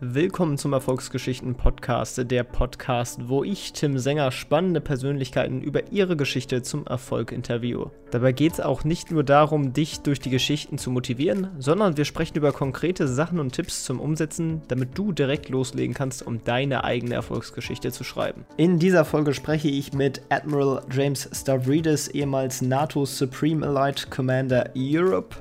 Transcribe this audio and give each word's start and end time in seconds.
Willkommen 0.00 0.58
zum 0.58 0.74
Erfolgsgeschichten 0.74 1.56
Podcast, 1.56 2.30
der 2.30 2.44
Podcast, 2.44 3.28
wo 3.28 3.42
ich, 3.42 3.72
Tim 3.72 3.98
Sänger, 3.98 4.30
spannende 4.30 4.80
Persönlichkeiten 4.80 5.60
über 5.60 5.90
ihre 5.90 6.16
Geschichte 6.16 6.62
zum 6.62 6.86
Erfolg 6.86 7.32
interviewe. 7.32 7.90
Dabei 8.12 8.30
geht 8.30 8.52
es 8.52 8.60
auch 8.60 8.84
nicht 8.84 9.10
nur 9.10 9.24
darum, 9.24 9.72
dich 9.72 9.98
durch 9.98 10.20
die 10.20 10.30
Geschichten 10.30 10.78
zu 10.78 10.92
motivieren, 10.92 11.48
sondern 11.58 11.96
wir 11.96 12.04
sprechen 12.04 12.36
über 12.36 12.52
konkrete 12.52 13.08
Sachen 13.08 13.40
und 13.40 13.54
Tipps 13.54 13.82
zum 13.82 13.98
Umsetzen, 13.98 14.62
damit 14.68 14.96
du 14.96 15.10
direkt 15.10 15.48
loslegen 15.48 15.94
kannst, 15.94 16.24
um 16.24 16.44
deine 16.44 16.84
eigene 16.84 17.16
Erfolgsgeschichte 17.16 17.90
zu 17.90 18.04
schreiben. 18.04 18.46
In 18.56 18.78
dieser 18.78 19.04
Folge 19.04 19.34
spreche 19.34 19.66
ich 19.66 19.92
mit 19.92 20.22
Admiral 20.28 20.80
James 20.92 21.28
Stavridis, 21.32 22.06
ehemals 22.06 22.62
NATO 22.62 23.04
Supreme 23.04 23.66
Elite 23.66 24.06
Commander 24.10 24.70
Europe. 24.76 25.34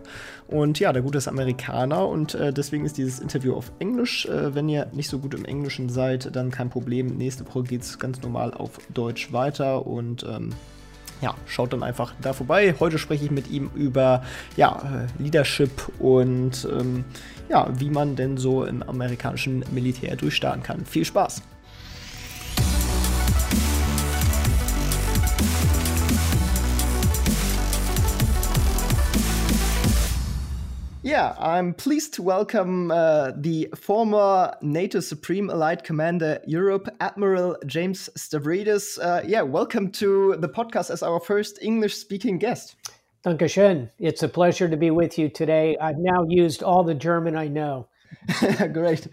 Und 0.48 0.80
ja, 0.80 0.94
der 0.94 1.02
Gute 1.02 1.18
ist 1.18 1.28
Amerikaner 1.28 2.08
und 2.08 2.34
äh, 2.34 2.54
deswegen 2.54 2.86
ist 2.86 2.98
dieses 2.98 3.20
Interview 3.20 3.54
auf 3.54 3.72
Englisch. 3.80 4.26
Äh, 4.26 4.56
wenn 4.56 4.70
ihr 4.70 4.88
nicht 4.94 5.10
so 5.10 5.20
gut 5.20 5.34
im 5.34 5.44
Englischen 5.44 5.90
seid, 5.90 6.34
dann 6.36 6.52
kein 6.52 6.70
Problem. 6.70 7.18
Nächste 7.18 7.46
Woche 7.48 7.64
geht 7.64 7.82
es 7.82 8.00
ganz 8.00 8.22
normal 8.22 8.54
auf 8.54 8.80
Deutsch 8.94 9.34
weiter 9.34 9.86
und 9.86 10.24
ähm, 10.24 10.52
ja, 11.22 11.36
schaut 11.48 11.74
dann 11.74 11.84
einfach 11.84 12.14
da 12.22 12.32
vorbei. 12.32 12.76
Heute 12.80 12.98
spreche 12.98 13.26
ich 13.26 13.32
mit 13.32 13.50
ihm 13.50 13.70
über 13.76 14.24
ja, 14.56 15.08
äh, 15.20 15.22
Leadership 15.22 15.92
und 16.00 16.66
ähm, 16.72 17.04
ja, 17.50 17.68
wie 17.78 17.90
man 17.90 18.16
denn 18.16 18.38
so 18.38 18.64
im 18.64 18.84
amerikanischen 18.84 19.66
Militär 19.72 20.16
durchstarten 20.16 20.64
kann. 20.64 20.86
Viel 20.86 21.04
Spaß! 21.04 21.42
Yeah, 31.08 31.36
I'm 31.40 31.74
pleased 31.74 32.16
to 32.16 32.22
welcome 32.22 32.92
uh, 32.92 33.32
the 33.34 33.70
former 33.78 34.54
NATO 34.62 35.00
Supreme 35.00 35.50
Allied 35.50 35.86
Commander 35.86 36.42
Europe, 36.46 36.90
Admiral 37.00 37.56
James 37.66 38.10
Stavridis. 38.18 39.00
Uh, 39.02 39.22
yeah, 39.26 39.42
welcome 39.42 39.90
to 39.92 40.36
the 40.36 40.50
podcast 40.50 40.92
as 40.92 41.02
our 41.02 41.22
first 41.22 41.60
English 41.62 41.96
speaking 41.96 42.38
guest. 42.38 42.76
Dankeschön. 43.24 43.90
It's 44.00 44.22
a 44.22 44.28
pleasure 44.28 44.68
to 44.68 44.76
be 44.76 44.92
with 44.92 45.18
you 45.18 45.30
today. 45.30 45.78
I've 45.80 45.98
now 45.98 46.26
used 46.28 46.62
all 46.62 46.84
the 46.84 46.94
German 46.94 47.38
I 47.38 47.48
know. 47.48 47.88
great. 48.74 49.08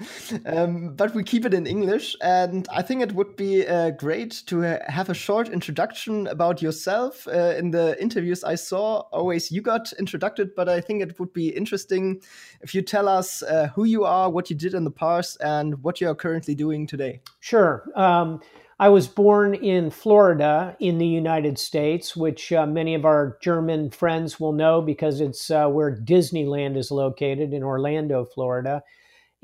Um, 0.46 0.94
but 0.94 1.14
we 1.14 1.22
keep 1.22 1.44
it 1.44 1.54
in 1.54 1.66
English, 1.66 2.16
and 2.20 2.66
I 2.70 2.82
think 2.82 3.02
it 3.02 3.12
would 3.12 3.36
be 3.36 3.66
uh, 3.66 3.90
great 3.90 4.42
to 4.46 4.62
ha 4.62 4.78
have 4.88 5.10
a 5.10 5.14
short 5.14 5.48
introduction 5.48 6.26
about 6.26 6.62
yourself. 6.62 7.26
Uh, 7.26 7.54
in 7.58 7.70
the 7.70 8.00
interviews 8.00 8.44
I 8.44 8.56
saw, 8.56 9.02
always 9.12 9.50
you 9.50 9.62
got 9.62 9.92
introduced, 9.98 10.54
but 10.56 10.68
I 10.68 10.80
think 10.80 11.02
it 11.02 11.18
would 11.18 11.32
be 11.32 11.48
interesting 11.48 12.22
if 12.60 12.74
you 12.74 12.82
tell 12.82 13.08
us 13.08 13.42
uh, 13.42 13.68
who 13.74 13.84
you 13.84 14.04
are, 14.04 14.30
what 14.30 14.50
you 14.50 14.56
did 14.56 14.74
in 14.74 14.84
the 14.84 14.90
past, 14.90 15.36
and 15.40 15.82
what 15.82 16.00
you 16.00 16.08
are 16.08 16.14
currently 16.14 16.54
doing 16.54 16.86
today. 16.86 17.20
Sure. 17.40 17.84
Um, 17.94 18.40
I 18.78 18.88
was 18.88 19.06
born 19.06 19.54
in 19.54 19.90
Florida 19.90 20.76
in 20.80 20.98
the 20.98 21.06
United 21.06 21.58
States, 21.58 22.16
which 22.16 22.52
uh, 22.52 22.66
many 22.66 22.94
of 22.94 23.04
our 23.04 23.38
German 23.40 23.90
friends 23.90 24.40
will 24.40 24.52
know 24.52 24.82
because 24.82 25.20
it's 25.20 25.48
uh, 25.50 25.68
where 25.68 25.96
Disneyland 25.96 26.76
is 26.76 26.90
located 26.90 27.52
in 27.52 27.62
Orlando, 27.62 28.24
Florida. 28.24 28.82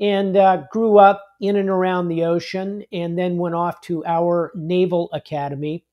And 0.01 0.35
uh, 0.35 0.63
grew 0.71 0.97
up 0.97 1.25
in 1.39 1.55
and 1.55 1.69
around 1.69 2.07
the 2.07 2.25
ocean, 2.25 2.83
and 2.91 3.17
then 3.17 3.37
went 3.37 3.55
off 3.55 3.81
to 3.81 4.03
our 4.05 4.51
Naval 4.55 5.09
Academy, 5.13 5.85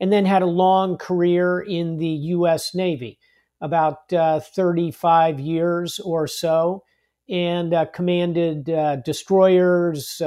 and 0.00 0.12
then 0.12 0.26
had 0.26 0.42
a 0.42 0.46
long 0.46 0.98
career 0.98 1.60
in 1.60 1.96
the 1.96 2.08
U.S. 2.08 2.74
Navy, 2.74 3.20
about 3.60 4.12
uh, 4.12 4.40
35 4.40 5.38
years 5.38 6.00
or 6.00 6.26
so, 6.26 6.82
and 7.28 7.72
uh, 7.72 7.86
commanded 7.86 8.68
uh, 8.68 8.96
destroyers, 8.96 10.20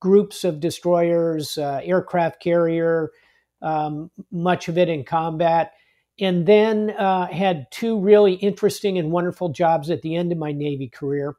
groups 0.00 0.44
of 0.44 0.60
destroyers, 0.60 1.58
uh, 1.58 1.80
aircraft 1.82 2.42
carrier, 2.42 3.10
um, 3.62 4.10
much 4.32 4.68
of 4.68 4.78
it 4.78 4.88
in 4.88 5.04
combat. 5.04 5.72
And 6.18 6.46
then 6.46 6.90
uh, 6.90 7.26
had 7.28 7.66
two 7.70 7.98
really 7.98 8.34
interesting 8.34 8.98
and 8.98 9.10
wonderful 9.10 9.50
jobs 9.50 9.90
at 9.90 10.02
the 10.02 10.16
end 10.16 10.32
of 10.32 10.38
my 10.38 10.52
Navy 10.52 10.88
career. 10.88 11.36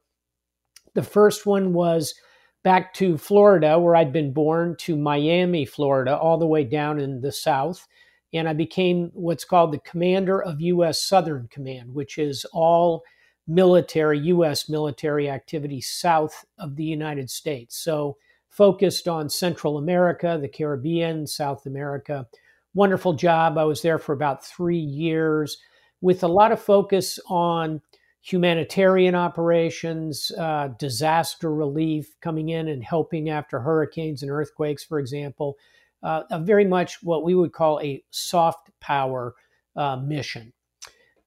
The 0.94 1.04
first 1.04 1.46
one 1.46 1.74
was 1.74 2.16
back 2.64 2.94
to 2.96 3.18
Florida, 3.18 3.80
where 3.80 3.96
I'd 3.96 4.14
been 4.14 4.34
born, 4.34 4.76
to 4.80 4.96
Miami, 4.96 5.66
Florida, 5.66 6.18
all 6.18 6.38
the 6.38 6.48
way 6.48 6.64
down 6.64 7.00
in 7.00 7.22
the 7.22 7.32
South. 7.32 7.88
And 8.34 8.48
I 8.48 8.54
became 8.54 9.12
what's 9.14 9.46
called 9.46 9.72
the 9.72 9.80
commander 9.80 10.42
of 10.42 10.62
U.S. 10.62 11.04
Southern 11.04 11.48
Command, 11.52 11.94
which 11.94 12.18
is 12.18 12.46
all 12.54 13.04
military, 13.48 14.20
U.S. 14.20 14.70
military 14.70 15.30
activity 15.30 15.82
south 15.82 16.46
of 16.58 16.76
the 16.76 16.84
United 16.84 17.30
States. 17.30 17.78
So 17.78 18.18
focused 18.52 19.08
on 19.08 19.30
Central 19.30 19.78
America, 19.78 20.38
the 20.40 20.48
Caribbean, 20.48 21.26
South 21.26 21.66
America. 21.66 22.28
Wonderful 22.74 23.14
job. 23.14 23.58
I 23.58 23.64
was 23.64 23.82
there 23.82 23.98
for 23.98 24.14
about 24.14 24.46
three 24.46 24.78
years 24.78 25.58
with 26.02 26.24
a 26.24 26.28
lot 26.28 26.52
of 26.52 26.62
focus 26.62 27.20
on 27.28 27.82
humanitarian 28.22 29.16
operations, 29.16 30.32
uh, 30.38 30.70
disaster 30.78 31.54
relief, 31.54 32.16
coming 32.22 32.50
in 32.50 32.68
and 32.68 32.84
helping 32.84 33.30
after 33.30 33.60
hurricanes 33.60 34.22
and 34.22 34.30
earthquakes, 34.30 34.84
for 34.84 35.00
example. 35.00 35.58
Uh, 36.04 36.24
very 36.40 36.66
much 36.66 37.02
what 37.04 37.24
we 37.24 37.34
would 37.34 37.54
call 37.54 37.80
a 37.82 38.04
soft 38.12 38.70
power 38.80 39.34
uh, 39.76 39.96
mission. 39.96 40.52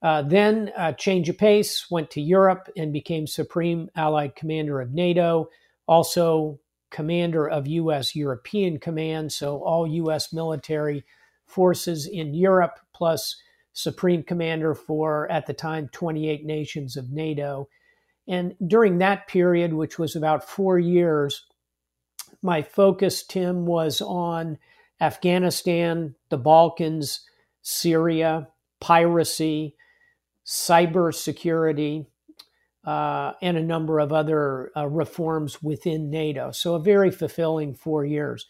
Uh, 0.01 0.21
then, 0.21 0.71
uh, 0.77 0.91
change 0.91 1.27
of 1.29 1.37
pace, 1.37 1.89
went 1.89 2.11
to 2.11 2.21
Europe 2.21 2.69
and 2.77 2.93
became 2.93 3.25
Supreme 3.25 3.89
Allied 3.95 4.35
Commander 4.35 4.79
of 4.79 4.93
NATO. 4.93 5.49
Also, 5.87 6.59
commander 6.95 7.45
of 7.45 7.67
U.S. 7.67 8.15
European 8.15 8.79
Command, 8.79 9.33
so 9.33 9.61
all 9.61 9.85
U.S. 9.85 10.31
military 10.31 11.03
forces 11.45 12.07
in 12.07 12.33
Europe, 12.33 12.79
plus 12.93 13.35
Supreme 13.73 14.23
Commander 14.23 14.73
for, 14.73 15.29
at 15.29 15.45
the 15.45 15.53
time, 15.53 15.89
28 15.91 16.45
nations 16.45 16.95
of 16.95 17.11
NATO. 17.11 17.67
And 18.29 18.55
during 18.65 18.99
that 18.99 19.27
period, 19.27 19.73
which 19.73 19.99
was 19.99 20.15
about 20.15 20.49
four 20.49 20.79
years, 20.79 21.45
my 22.41 22.61
focus, 22.61 23.23
Tim, 23.23 23.65
was 23.65 23.99
on 23.99 24.57
Afghanistan, 25.01 26.15
the 26.29 26.37
Balkans, 26.37 27.27
Syria, 27.61 28.47
piracy, 28.79 29.75
cybersecurity, 30.45 32.05
uh, 32.85 33.33
and 33.41 33.57
a 33.57 33.63
number 33.63 33.99
of 33.99 34.13
other 34.13 34.71
uh, 34.77 34.87
reforms 34.87 35.61
within 35.61 36.09
NATO. 36.09 36.51
So, 36.51 36.75
a 36.75 36.79
very 36.79 37.11
fulfilling 37.11 37.73
four 37.73 38.05
years. 38.05 38.45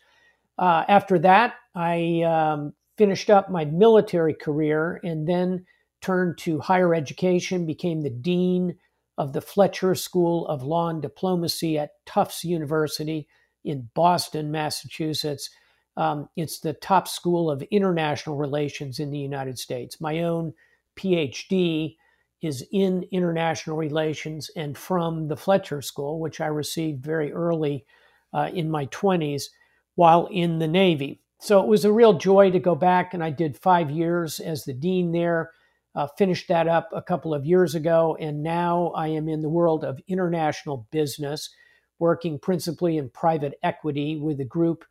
Uh, 0.57 0.84
after 0.88 1.18
that, 1.19 1.56
I 1.73 2.22
um, 2.22 2.73
finished 2.97 3.29
up 3.29 3.50
my 3.50 3.66
military 3.66 4.34
career 4.34 5.00
and 5.03 5.28
then 5.28 5.66
turned 6.01 6.38
to 6.40 6.59
higher 6.59 6.94
education, 6.94 7.66
became 7.66 8.01
the 8.01 8.09
dean 8.09 8.78
of 9.18 9.34
the 9.34 9.41
Fletcher 9.41 9.96
School 9.96 10.46
of 10.47 10.63
Law 10.63 10.90
and 10.90 11.02
Diplomacy 11.02 11.78
at 11.78 11.91
Tufts 12.06 12.44
University 12.44 13.28
in 13.63 13.90
Boston, 13.94 14.52
Massachusetts. 14.52 15.50
Um, 15.97 16.29
it's 16.35 16.59
the 16.59 16.73
top 16.73 17.07
school 17.07 17.50
of 17.50 17.62
international 17.63 18.35
relations 18.35 19.00
in 19.00 19.12
the 19.12 19.17
United 19.17 19.57
States. 19.57 20.02
My 20.02 20.19
own 20.19 20.53
PhD 20.97 21.96
is 22.41 22.66
in 22.72 23.06
international 23.12 23.78
relations 23.78 24.50
and 24.56 24.78
from 24.78 25.28
the 25.28 25.38
Fletcher 25.38 25.81
School, 25.81 26.19
which 26.19 26.41
I 26.41 26.47
received 26.47 27.03
very 27.03 27.31
early 27.31 27.85
uh, 28.34 28.50
in 28.53 28.69
my 28.69 28.85
20s 28.88 29.46
while 29.96 30.28
in 30.28 30.59
the 30.59 30.68
Navy. 30.68 31.22
So 31.40 31.62
it 31.62 31.68
was 31.68 31.85
a 31.85 31.91
real 31.91 32.13
joy 32.18 32.51
to 32.51 32.59
go 32.59 32.75
back, 32.75 33.13
and 33.13 33.23
I 33.23 33.29
did 33.29 33.57
five 33.57 33.90
years 33.90 34.40
as 34.40 34.63
the 34.63 34.73
dean 34.73 35.12
there. 35.12 35.51
Uh, 35.96 36.07
finished 36.18 36.50
that 36.50 36.68
up 36.68 36.90
a 36.94 37.01
couple 37.01 37.34
of 37.34 37.46
years 37.46 37.73
ago, 37.73 38.18
and 38.19 38.44
now 38.44 38.91
I 38.96 39.07
am 39.07 39.29
in 39.29 39.41
the 39.41 39.50
world 39.50 39.85
of 39.85 40.02
international 40.07 40.88
business, 40.91 41.50
working 42.00 42.38
principally 42.38 42.97
in 42.97 43.09
private 43.09 43.53
equity 43.64 44.17
with 44.17 44.41
a 44.41 44.46
group 44.46 44.84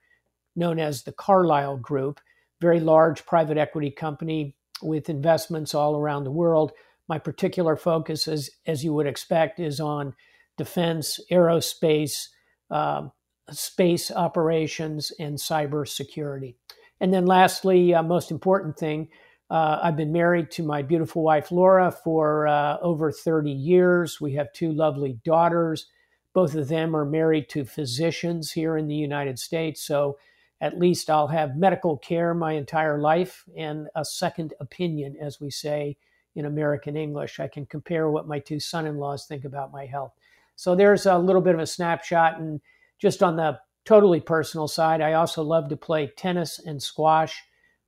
known 0.57 0.79
as 0.79 1.03
the 1.03 1.13
Carlyle 1.13 1.77
Group, 1.77 2.21
very 2.61 2.81
large 2.81 3.27
private 3.27 3.59
equity 3.59 3.91
company 3.91 4.57
with 4.83 5.11
investments 5.11 5.75
all 5.75 5.97
around 5.97 6.25
the 6.25 6.31
world 6.31 6.73
my 7.09 7.19
particular 7.19 7.77
focus, 7.77 8.27
is, 8.29 8.51
as 8.67 8.85
you 8.85 8.93
would 8.95 9.07
expect, 9.07 9.61
is 9.61 9.81
on 9.81 10.15
defense, 10.57 11.21
aerospace, 11.31 12.29
uh, 12.71 13.09
space 13.51 14.11
operations, 14.11 15.13
and 15.19 15.37
cybersecurity. 15.37 16.55
And 17.01 17.13
then, 17.13 17.27
lastly, 17.27 17.95
uh, 17.95 18.03
most 18.03 18.31
important 18.31 18.79
thing, 18.79 19.09
uh, 19.51 19.79
I've 19.83 19.97
been 19.97 20.13
married 20.13 20.51
to 20.53 20.63
my 20.63 20.81
beautiful 20.81 21.23
wife 21.23 21.53
Laura 21.53 21.91
for 21.93 22.47
uh, 22.47 22.79
over 22.81 23.13
30 23.13 23.51
years. 23.51 24.21
We 24.21 24.33
have 24.35 24.53
two 24.53 24.73
lovely 24.73 25.19
daughters. 25.25 25.87
Both 26.33 26.55
of 26.55 26.69
them 26.69 26.97
are 26.97 27.05
married 27.05 27.49
to 27.51 27.65
physicians 27.65 28.53
here 28.53 28.77
in 28.77 28.89
the 28.89 28.95
United 28.95 29.39
States. 29.39 29.83
So, 29.83 30.19
at 30.61 30.79
least 30.79 31.11
I'll 31.11 31.29
have 31.29 31.57
medical 31.57 31.99
care 31.99 32.33
my 32.33 32.53
entire 32.53 32.99
life 32.99 33.45
and 33.55 33.89
a 33.95 34.05
second 34.05 34.55
opinion, 34.61 35.17
as 35.21 35.39
we 35.39 35.51
say 35.51 35.99
in 36.35 36.47
American 36.47 36.97
English. 36.97 37.41
I 37.41 37.49
can 37.49 37.67
compare 37.67 38.11
what 38.11 38.29
my 38.29 38.39
two 38.39 38.61
son 38.61 38.87
in 38.87 38.99
laws 38.99 39.27
think 39.27 39.45
about 39.45 39.73
my 39.73 39.87
health. 39.87 40.13
So 40.57 40.75
there's 40.75 41.07
a 41.07 41.19
little 41.19 41.43
bit 41.43 41.55
of 41.55 41.61
a 41.61 41.67
snapshot. 41.67 42.39
And 42.39 42.61
just 42.99 43.23
on 43.23 43.37
the 43.37 43.59
totally 43.85 44.21
personal 44.21 44.69
side, 44.69 45.01
I 45.01 45.15
also 45.15 45.43
love 45.43 45.69
to 45.69 45.77
play 45.77 46.13
tennis 46.17 46.59
and 46.59 46.83
squash. 46.83 47.43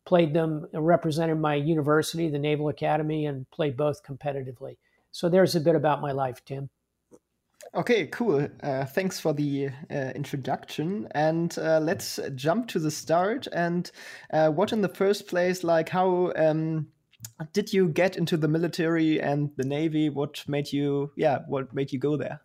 Played 0.04 0.34
them, 0.34 0.66
represented 0.72 1.38
my 1.38 1.56
university, 1.56 2.28
the 2.28 2.38
Naval 2.38 2.68
Academy, 2.68 3.26
and 3.26 3.50
played 3.50 3.76
both 3.76 4.04
competitively. 4.04 4.76
So 5.10 5.28
there's 5.28 5.56
a 5.56 5.60
bit 5.60 5.74
about 5.74 6.00
my 6.00 6.12
life, 6.12 6.44
Tim. 6.44 6.70
Okay, 7.74 8.06
cool. 8.06 8.48
Uh, 8.62 8.84
thanks 8.84 9.18
for 9.18 9.32
the 9.32 9.70
uh, 9.90 10.12
introduction. 10.14 11.08
And 11.12 11.58
uh, 11.58 11.80
let's 11.80 12.20
jump 12.36 12.68
to 12.68 12.78
the 12.78 12.90
start. 12.90 13.48
And 13.52 13.90
uh, 14.32 14.50
what, 14.50 14.72
in 14.72 14.80
the 14.80 14.88
first 14.88 15.26
place, 15.26 15.64
like 15.64 15.88
how 15.88 16.32
um, 16.36 16.86
did 17.52 17.72
you 17.72 17.88
get 17.88 18.16
into 18.16 18.36
the 18.36 18.48
military 18.48 19.20
and 19.20 19.50
the 19.56 19.64
navy? 19.64 20.08
What 20.08 20.44
made 20.48 20.72
you, 20.72 21.12
yeah, 21.16 21.40
what 21.46 21.74
made 21.74 21.92
you 21.92 21.98
go 21.98 22.16
there? 22.16 22.40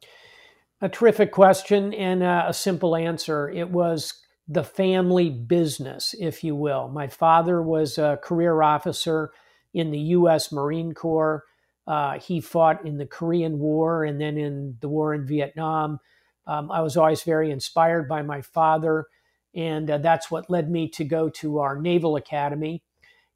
A 0.81 0.89
terrific 0.89 1.31
question 1.31 1.93
and 1.93 2.23
a 2.23 2.53
simple 2.53 2.95
answer. 2.95 3.49
It 3.49 3.69
was 3.69 4.13
the 4.47 4.63
family 4.63 5.29
business, 5.29 6.13
if 6.19 6.43
you 6.43 6.55
will. 6.55 6.89
My 6.89 7.07
father 7.07 7.61
was 7.61 7.97
a 7.97 8.19
career 8.21 8.61
officer 8.61 9.31
in 9.73 9.91
the 9.91 9.99
U.S. 9.99 10.51
Marine 10.51 10.93
Corps. 10.93 11.43
Uh, 11.87 12.19
he 12.19 12.41
fought 12.41 12.85
in 12.85 12.97
the 12.97 13.05
Korean 13.05 13.59
War 13.59 14.03
and 14.03 14.19
then 14.19 14.37
in 14.37 14.77
the 14.81 14.89
war 14.89 15.13
in 15.13 15.25
Vietnam. 15.25 15.99
Um, 16.47 16.71
I 16.71 16.81
was 16.81 16.97
always 16.97 17.23
very 17.23 17.51
inspired 17.51 18.09
by 18.09 18.23
my 18.23 18.41
father, 18.41 19.05
and 19.55 19.89
uh, 19.89 19.97
that's 19.99 20.29
what 20.29 20.49
led 20.49 20.69
me 20.69 20.89
to 20.89 21.05
go 21.05 21.29
to 21.29 21.59
our 21.59 21.79
Naval 21.79 22.15
Academy. 22.15 22.83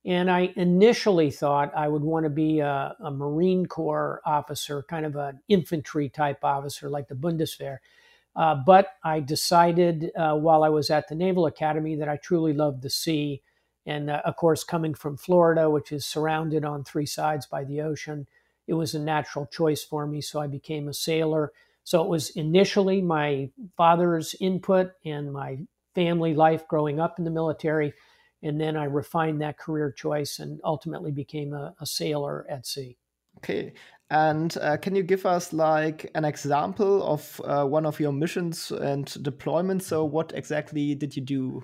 And 0.05 0.29
I 0.29 0.53
initially 0.55 1.31
thought 1.31 1.73
I 1.75 1.87
would 1.87 2.03
want 2.03 2.25
to 2.25 2.29
be 2.29 2.59
a, 2.59 2.95
a 3.03 3.09
Marine 3.09 3.65
Corps 3.65 4.21
officer, 4.25 4.83
kind 4.83 5.05
of 5.05 5.15
an 5.15 5.39
infantry 5.47 6.09
type 6.09 6.43
officer 6.43 6.89
like 6.89 7.07
the 7.07 7.15
Bundeswehr. 7.15 7.77
Uh, 8.35 8.55
but 8.65 8.89
I 9.03 9.19
decided 9.19 10.11
uh, 10.15 10.35
while 10.35 10.63
I 10.63 10.69
was 10.69 10.89
at 10.89 11.07
the 11.07 11.15
Naval 11.15 11.47
Academy 11.47 11.95
that 11.95 12.09
I 12.09 12.17
truly 12.17 12.53
loved 12.53 12.83
the 12.83 12.89
sea. 12.89 13.41
And 13.85 14.09
uh, 14.09 14.21
of 14.25 14.35
course, 14.35 14.63
coming 14.63 14.93
from 14.93 15.17
Florida, 15.17 15.69
which 15.69 15.91
is 15.91 16.05
surrounded 16.05 16.65
on 16.65 16.83
three 16.83 17.05
sides 17.05 17.47
by 17.47 17.63
the 17.63 17.81
ocean, 17.81 18.27
it 18.67 18.73
was 18.73 18.93
a 18.93 18.99
natural 18.99 19.47
choice 19.47 19.83
for 19.83 20.05
me. 20.05 20.21
So 20.21 20.39
I 20.39 20.47
became 20.47 20.87
a 20.87 20.93
sailor. 20.93 21.51
So 21.83 22.03
it 22.03 22.09
was 22.09 22.31
initially 22.31 23.01
my 23.01 23.49
father's 23.77 24.35
input 24.39 24.91
and 25.03 25.31
my 25.31 25.59
family 25.95 26.33
life 26.33 26.67
growing 26.67 26.99
up 26.99 27.17
in 27.17 27.25
the 27.25 27.31
military 27.31 27.93
and 28.43 28.59
then 28.59 28.77
I 28.77 28.85
refined 28.85 29.41
that 29.41 29.57
career 29.57 29.91
choice 29.91 30.39
and 30.39 30.59
ultimately 30.63 31.11
became 31.11 31.53
a, 31.53 31.73
a 31.79 31.85
sailor 31.85 32.45
at 32.49 32.65
sea. 32.65 32.97
Okay. 33.37 33.73
And 34.09 34.55
uh, 34.61 34.77
can 34.77 34.95
you 34.95 35.03
give 35.03 35.25
us 35.25 35.51
like 35.51 36.11
an 36.13 36.25
example 36.25 37.03
of 37.03 37.41
uh, 37.43 37.65
one 37.65 37.85
of 37.85 37.99
your 37.99 38.11
missions 38.11 38.71
and 38.71 39.05
deployments? 39.07 39.83
So, 39.83 40.05
what 40.05 40.31
exactly 40.35 40.93
did 40.93 41.15
you 41.15 41.23
do? 41.23 41.63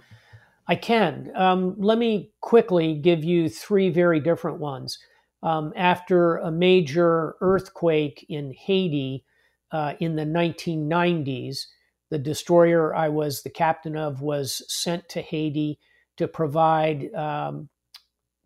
I 0.68 0.76
can. 0.76 1.32
Um, 1.36 1.76
let 1.78 1.98
me 1.98 2.32
quickly 2.42 2.96
give 2.96 3.24
you 3.24 3.48
three 3.50 3.90
very 3.90 4.20
different 4.20 4.60
ones. 4.60 4.98
Um, 5.44 5.74
after 5.76 6.38
a 6.38 6.52
major 6.52 7.36
earthquake 7.42 8.26
in 8.30 8.54
Haiti 8.54 9.26
uh, 9.72 9.94
in 10.00 10.16
the 10.16 10.26
1990s, 10.26 11.66
the 12.10 12.20
destroyer 12.20 12.96
I 12.96 13.10
was 13.10 13.42
the 13.42 13.50
captain 13.50 13.96
of 13.96 14.22
was 14.22 14.64
sent 14.68 15.10
to 15.10 15.22
Haiti 15.22 15.80
to 16.22 16.28
provide 16.28 17.14
um, 17.14 17.70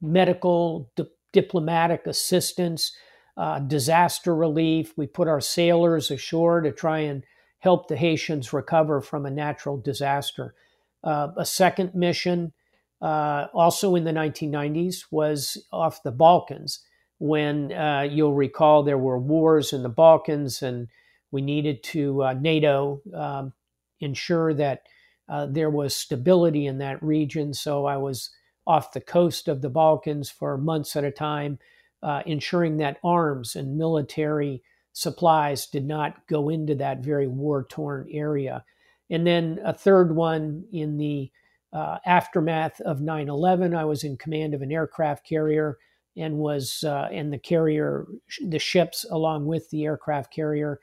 medical, 0.02 0.92
di- 0.96 1.06
diplomatic 1.32 2.08
assistance, 2.08 2.92
uh, 3.38 3.60
disaster 3.60 4.36
relief. 4.36 4.94
We 4.98 5.08
put 5.08 5.28
our 5.28 5.42
sailors 5.42 6.10
ashore 6.10 6.62
to 6.62 6.72
try 6.72 7.00
and 7.00 7.24
help 7.60 7.88
the 7.88 7.98
Haitians 7.98 8.54
recover 8.54 9.02
from 9.02 9.26
a 9.26 9.32
natural 9.32 9.78
disaster. 9.78 10.56
Uh, 11.04 11.30
a 11.38 11.46
second 11.46 11.94
mission, 11.94 12.54
uh, 13.02 13.48
also 13.54 13.96
in 13.96 14.04
the 14.04 14.12
1990s, 14.12 15.06
was 15.12 15.66
off 15.72 16.04
the 16.04 16.12
Balkans 16.12 16.80
when 17.18 17.72
uh, 17.72 18.08
you'll 18.10 18.34
recall 18.34 18.84
there 18.84 18.98
were 18.98 19.20
wars 19.20 19.74
in 19.74 19.84
the 19.84 19.90
Balkans 19.90 20.62
and 20.62 20.88
we 21.32 21.42
needed 21.42 21.84
to, 21.84 22.24
uh, 22.24 22.34
NATO, 22.34 23.02
um, 23.14 23.54
ensure 24.00 24.54
that 24.54 24.84
uh, 25.28 25.48
there 25.48 25.70
was 25.70 25.96
stability 25.96 26.68
in 26.68 26.78
that 26.80 27.02
region. 27.02 27.54
So 27.54 27.86
I 27.86 27.98
was 27.98 28.30
off 28.68 28.94
the 28.94 29.02
coast 29.02 29.48
of 29.48 29.62
the 29.62 29.70
Balkans 29.70 30.30
for 30.30 30.58
months 30.58 30.96
at 30.96 31.04
a 31.04 31.12
time, 31.12 31.60
uh, 32.04 32.22
ensuring 32.26 32.78
that 32.78 32.98
arms 33.04 33.56
and 33.56 33.78
military 33.78 34.62
supplies 34.94 35.68
did 35.68 35.86
not 35.86 36.28
go 36.28 36.50
into 36.50 36.76
that 36.76 37.00
very 37.04 37.28
war 37.28 37.66
torn 37.70 38.08
area. 38.12 38.64
And 39.10 39.26
then 39.26 39.60
a 39.64 39.74
third 39.74 40.16
one 40.16 40.66
in 40.72 40.98
the 40.98 41.32
uh, 41.74 41.98
aftermath 42.06 42.80
of 42.82 43.02
9 43.02 43.30
11, 43.30 43.76
I 43.76 43.86
was 43.86 44.04
in 44.04 44.18
command 44.18 44.54
of 44.54 44.62
an 44.62 44.72
aircraft 44.72 45.28
carrier 45.28 45.78
and 46.16 46.38
was, 46.38 46.84
uh, 46.88 47.10
and 47.12 47.34
the 47.34 47.38
carrier, 47.38 48.06
the 48.48 48.60
ships 48.60 49.06
along 49.12 49.46
with 49.46 49.70
the 49.70 49.84
aircraft 49.84 50.34
carrier. 50.34 50.80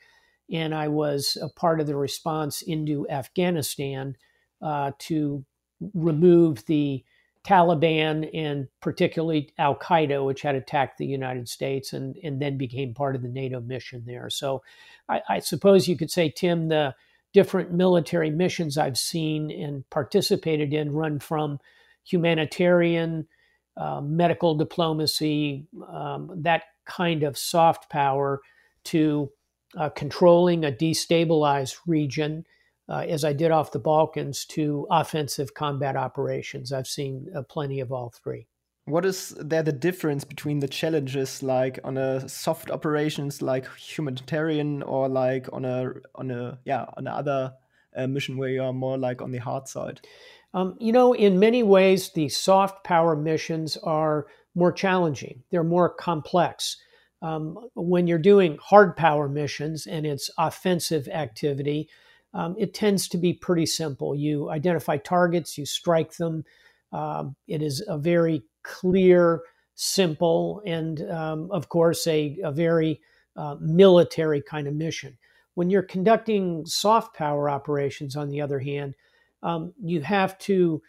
And 0.52 0.74
I 0.74 0.88
was 0.88 1.38
a 1.40 1.48
part 1.48 1.80
of 1.80 1.86
the 1.86 1.96
response 1.96 2.60
into 2.60 3.08
Afghanistan 3.08 4.16
uh, 4.62 4.92
to 4.98 5.44
remove 5.94 6.64
the 6.66 7.04
Taliban 7.44 8.30
and 8.32 8.68
particularly 8.80 9.52
Al 9.58 9.74
Qaeda, 9.74 10.24
which 10.24 10.42
had 10.42 10.54
attacked 10.54 10.98
the 10.98 11.06
United 11.06 11.48
States 11.48 11.92
and, 11.92 12.16
and 12.22 12.40
then 12.40 12.56
became 12.56 12.94
part 12.94 13.16
of 13.16 13.22
the 13.22 13.28
NATO 13.28 13.60
mission 13.60 14.04
there. 14.06 14.30
So 14.30 14.62
I, 15.08 15.22
I 15.28 15.38
suppose 15.40 15.88
you 15.88 15.96
could 15.96 16.10
say, 16.10 16.30
Tim, 16.30 16.68
the 16.68 16.94
different 17.32 17.72
military 17.72 18.30
missions 18.30 18.78
I've 18.78 18.98
seen 18.98 19.50
and 19.50 19.88
participated 19.90 20.72
in 20.72 20.92
run 20.92 21.18
from 21.18 21.58
humanitarian, 22.04 23.26
uh, 23.76 24.00
medical 24.00 24.54
diplomacy, 24.54 25.66
um, 25.88 26.30
that 26.42 26.64
kind 26.84 27.22
of 27.22 27.36
soft 27.38 27.90
power, 27.90 28.40
to 28.84 29.30
uh, 29.76 29.88
controlling 29.88 30.64
a 30.64 30.70
destabilized 30.70 31.76
region 31.86 32.44
uh, 32.88 33.04
as 33.08 33.24
I 33.24 33.32
did 33.32 33.50
off 33.50 33.72
the 33.72 33.78
Balkans, 33.78 34.44
to 34.46 34.86
offensive 34.90 35.54
combat 35.54 35.96
operations. 35.96 36.72
I've 36.72 36.86
seen 36.86 37.28
uh, 37.34 37.42
plenty 37.42 37.80
of 37.80 37.92
all 37.92 38.10
three. 38.10 38.46
What 38.86 39.04
is 39.04 39.30
there 39.38 39.62
the 39.62 39.72
difference 39.72 40.24
between 40.24 40.58
the 40.58 40.66
challenges 40.66 41.42
like 41.42 41.78
on 41.84 41.96
a 41.96 42.28
soft 42.28 42.68
operations 42.68 43.40
like 43.40 43.68
humanitarian 43.76 44.82
or 44.82 45.08
like 45.08 45.48
on 45.52 45.64
a 45.64 45.92
on 46.16 46.32
a 46.32 46.58
yeah 46.64 46.86
on 46.96 47.06
another 47.06 47.52
uh, 47.96 48.08
mission 48.08 48.36
where 48.36 48.48
you 48.48 48.62
are 48.62 48.72
more 48.72 48.98
like 48.98 49.22
on 49.22 49.30
the 49.30 49.38
hard 49.38 49.68
side? 49.68 50.00
Um, 50.54 50.76
you 50.80 50.92
know, 50.92 51.12
in 51.12 51.38
many 51.38 51.62
ways, 51.62 52.10
the 52.10 52.28
soft 52.28 52.84
power 52.84 53.16
missions 53.16 53.76
are 53.78 54.26
more 54.54 54.72
challenging. 54.72 55.42
They're 55.50 55.64
more 55.64 55.88
complex. 55.88 56.76
Um, 57.22 57.56
when 57.74 58.06
you're 58.06 58.18
doing 58.18 58.58
hard 58.60 58.96
power 58.96 59.28
missions 59.28 59.86
and 59.86 60.04
it's 60.04 60.28
offensive 60.36 61.08
activity, 61.08 61.88
um, 62.34 62.54
it 62.58 62.74
tends 62.74 63.08
to 63.08 63.18
be 63.18 63.32
pretty 63.32 63.66
simple. 63.66 64.14
You 64.14 64.50
identify 64.50 64.96
targets, 64.96 65.58
you 65.58 65.66
strike 65.66 66.16
them. 66.16 66.44
Um, 66.92 67.36
it 67.46 67.62
is 67.62 67.84
a 67.86 67.98
very 67.98 68.42
clear, 68.62 69.42
simple, 69.74 70.62
and 70.64 71.00
um, 71.10 71.50
of 71.50 71.68
course, 71.68 72.06
a, 72.06 72.38
a 72.42 72.52
very 72.52 73.00
uh, 73.36 73.56
military 73.60 74.42
kind 74.42 74.66
of 74.66 74.74
mission. 74.74 75.18
When 75.54 75.68
you're 75.70 75.82
conducting 75.82 76.64
soft 76.64 77.14
power 77.14 77.50
operations, 77.50 78.16
on 78.16 78.28
the 78.28 78.40
other 78.40 78.58
hand, 78.58 78.94
um, 79.42 79.72
you 79.82 80.00
have 80.02 80.38
to 80.38 80.82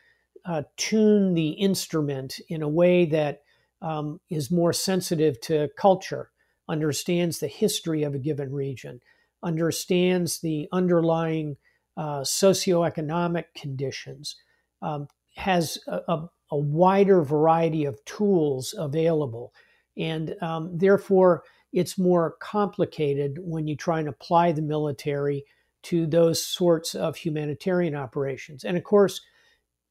uh, 0.46 0.64
tune 0.78 1.34
the 1.34 1.50
instrument 1.50 2.40
in 2.50 2.62
a 2.62 2.68
way 2.68 3.06
that 3.06 3.42
um, 3.82 4.20
is 4.30 4.52
more 4.52 4.72
sensitive 4.72 5.40
to 5.42 5.70
culture, 5.78 6.32
understands 6.70 7.40
the 7.40 7.48
history 7.48 8.04
of 8.04 8.14
a 8.14 8.20
given 8.20 8.54
region 8.54 9.02
understands 9.44 10.40
the 10.40 10.68
underlying 10.72 11.58
uh, 11.98 12.22
socioeconomic 12.22 13.46
conditions, 13.56 14.36
um, 14.82 15.08
has 15.36 15.78
a, 15.88 16.00
a, 16.08 16.30
a, 16.52 16.58
wider 16.58 17.22
variety 17.22 17.86
of 17.86 18.04
tools 18.06 18.74
available. 18.78 19.54
And 19.98 20.36
um, 20.42 20.76
therefore, 20.76 21.44
it's 21.72 21.98
more 21.98 22.36
complicated 22.40 23.38
when 23.40 23.68
you 23.68 23.76
try 23.76 24.00
and 24.00 24.10
apply 24.10 24.52
the 24.52 24.62
military 24.62 25.46
to 25.84 26.08
those 26.08 26.44
sorts 26.44 26.96
of 26.96 27.16
humanitarian 27.16 27.96
operations. 27.96 28.64
And 28.64 28.78
of 28.78 28.84
course, 28.84 29.22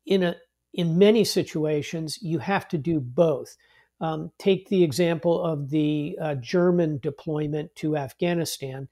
in 0.07 0.23
a 0.23 0.37
in 0.75 0.99
many 0.99 1.23
situations, 1.23 2.19
you 2.23 2.39
have 2.39 2.67
to 2.69 2.79
do 2.79 2.99
both. 2.99 3.57
Um, 4.01 4.33
take 4.39 4.69
the 4.69 4.83
example 4.83 5.45
of 5.45 5.69
the 5.69 6.19
uh, 6.21 6.35
German 6.37 6.99
deployment 6.99 7.75
to 7.77 7.97
Afghanistan. 7.97 8.89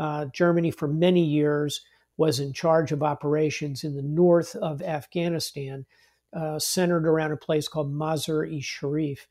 Uh, 0.00 0.24
Germany, 0.32 0.70
for 0.70 0.88
many 0.88 1.22
years, 1.22 1.82
was 2.16 2.40
in 2.40 2.54
charge 2.54 2.90
of 2.90 3.02
operations 3.02 3.84
in 3.84 3.94
the 3.94 4.02
north 4.02 4.56
of 4.56 4.80
Afghanistan, 4.82 5.84
uh, 6.34 6.58
centered 6.58 7.06
around 7.06 7.32
a 7.32 7.36
place 7.36 7.68
called 7.68 7.92
Mazar-e 7.92 8.60
Sharif. 8.60 9.26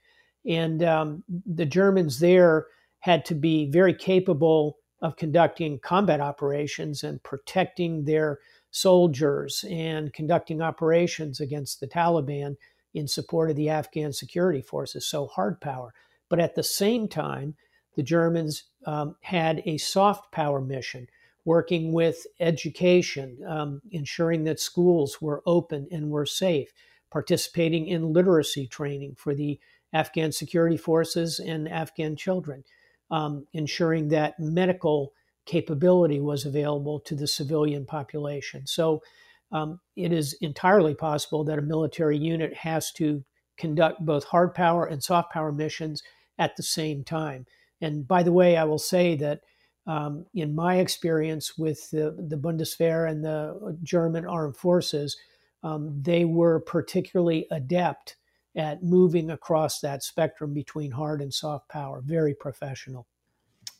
And 0.48 0.84
um, 0.84 1.24
the 1.46 1.66
Germans 1.66 2.20
there 2.20 2.68
had 3.00 3.26
to 3.26 3.36
be 3.36 3.70
very 3.72 3.96
capable 3.96 4.78
of 5.02 5.16
conducting 5.16 5.80
combat 5.80 6.22
operations 6.22 7.04
and 7.04 7.24
protecting 7.24 8.06
their 8.06 8.40
soldiers 8.72 9.66
and 9.70 10.14
conducting 10.14 10.62
operations 10.62 11.40
against 11.40 11.80
the 11.80 11.88
Taliban 11.88 12.56
in 12.94 13.08
support 13.08 13.50
of 13.50 13.56
the 13.56 13.70
Afghan 13.70 14.14
security 14.14 14.62
forces, 14.62 15.08
so 15.08 15.28
hard 15.28 15.60
power. 15.62 15.94
But 16.30 16.40
at 16.40 16.56
the 16.56 16.64
same 16.64 17.08
time, 17.08 17.56
the 18.00 18.04
Germans 18.04 18.64
um, 18.86 19.18
had 19.20 19.62
a 19.66 19.78
soft 19.78 20.32
power 20.32 20.62
mission, 20.62 21.06
working 21.44 21.92
with 21.92 22.26
education, 22.40 23.38
um, 23.46 23.82
ensuring 23.92 24.46
that 24.46 24.58
schools 24.58 25.22
were 25.22 25.44
open 25.46 25.86
and 25.92 26.10
were 26.10 26.26
safe, 26.26 26.72
participating 27.12 27.88
in 27.88 28.14
literacy 28.14 28.68
training 28.68 29.16
for 29.18 29.36
the 29.36 29.60
Afghan 29.92 30.32
security 30.32 30.78
forces 30.78 31.42
and 31.42 31.68
Afghan 31.68 32.16
children, 32.16 32.64
um, 33.12 33.46
ensuring 33.52 34.08
that 34.08 34.40
medical 34.40 35.12
capability 35.46 36.22
was 36.22 36.46
available 36.46 37.02
to 37.02 37.16
the 37.16 37.28
civilian 37.28 37.86
population. 37.86 38.66
So 38.66 39.04
um, 39.52 39.82
it 39.98 40.14
is 40.14 40.38
entirely 40.40 40.96
possible 40.96 41.44
that 41.44 41.60
a 41.60 41.64
military 41.64 42.18
unit 42.18 42.54
has 42.54 42.94
to 42.94 43.26
conduct 43.58 44.06
both 44.06 44.24
hard 44.24 44.54
power 44.54 44.86
and 44.86 45.04
soft 45.04 45.34
power 45.34 45.52
missions 45.52 46.02
at 46.38 46.56
the 46.56 46.64
same 46.64 47.04
time. 47.04 47.46
And 47.82 48.08
by 48.08 48.24
the 48.24 48.32
way, 48.32 48.58
I 48.58 48.64
will 48.66 48.80
say 48.80 49.16
that 49.16 49.42
um, 49.88 50.26
in 50.34 50.54
my 50.54 50.78
experience 50.78 51.58
with 51.58 51.90
the, 51.92 52.16
the 52.18 52.38
Bundeswehr 52.38 53.10
and 53.10 53.24
the 53.24 53.78
German 53.82 54.26
armed 54.26 54.58
forces, 54.58 55.18
um, 55.64 56.02
they 56.02 56.26
were 56.26 56.60
particularly 56.60 57.48
adept 57.52 58.16
at 58.56 58.84
moving 58.84 59.30
across 59.32 59.80
that 59.80 60.04
spectrum 60.04 60.54
between 60.54 60.92
hard 60.92 61.22
and 61.22 61.34
soft 61.34 61.70
power, 61.70 62.02
very 62.04 62.34
professional. 62.34 63.08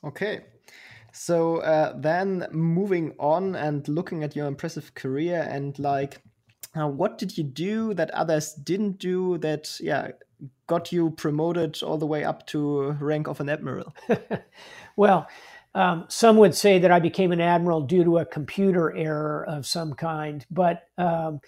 Okay. 0.04 0.42
So 1.12 1.58
uh, 1.58 1.94
then 1.98 2.48
moving 2.52 3.14
on 3.20 3.56
and 3.56 3.88
looking 3.88 4.24
at 4.24 4.36
your 4.36 4.48
impressive 4.48 4.94
career 4.94 5.46
and 5.50 5.78
like, 5.80 6.22
uh, 6.76 6.88
what 6.88 7.18
did 7.18 7.38
you 7.38 7.44
do 7.44 7.94
that 7.96 8.12
others 8.12 8.54
didn't 8.54 9.00
do 9.00 9.38
that, 9.40 9.76
yeah, 9.80 10.10
got 10.68 10.92
you 10.92 11.12
promoted 11.12 11.82
all 11.84 11.98
the 11.98 12.06
way 12.06 12.24
up 12.24 12.46
to 12.48 12.92
rank 13.00 13.28
of 13.28 13.40
an 13.40 13.50
admiral? 13.50 13.94
well, 14.96 15.28
um, 15.76 16.06
some 16.10 16.38
would 16.38 16.56
say 16.56 16.80
that 16.80 16.92
I 16.92 17.00
became 17.00 17.32
an 17.32 17.42
admiral 17.42 17.82
due 17.82 18.04
to 18.04 18.18
a 18.18 18.26
computer 18.26 18.96
error 18.96 19.46
of 19.48 19.66
some 19.66 19.94
kind, 19.94 20.46
but 20.50 20.84
um, 20.98 21.40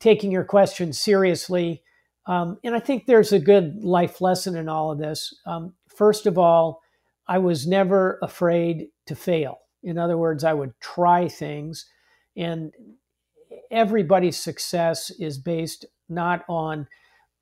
taking 0.00 0.30
your 0.30 0.44
question 0.44 0.92
seriously, 0.92 1.82
um, 2.26 2.58
and 2.64 2.74
I 2.74 2.80
think 2.80 3.06
there's 3.06 3.32
a 3.32 3.38
good 3.38 3.84
life 3.84 4.20
lesson 4.20 4.56
in 4.56 4.68
all 4.68 4.90
of 4.90 4.98
this. 4.98 5.34
Um, 5.46 5.74
first 5.88 6.26
of 6.26 6.38
all, 6.38 6.80
I 7.28 7.38
was 7.38 7.66
never 7.66 8.18
afraid 8.22 8.88
to 9.06 9.14
fail. 9.14 9.58
In 9.82 9.98
other 9.98 10.16
words, 10.16 10.44
I 10.44 10.54
would 10.54 10.72
try 10.80 11.28
things, 11.28 11.86
and 12.36 12.72
everybody's 13.70 14.38
success 14.38 15.10
is 15.10 15.38
based 15.38 15.84
not 16.08 16.44
on 16.48 16.88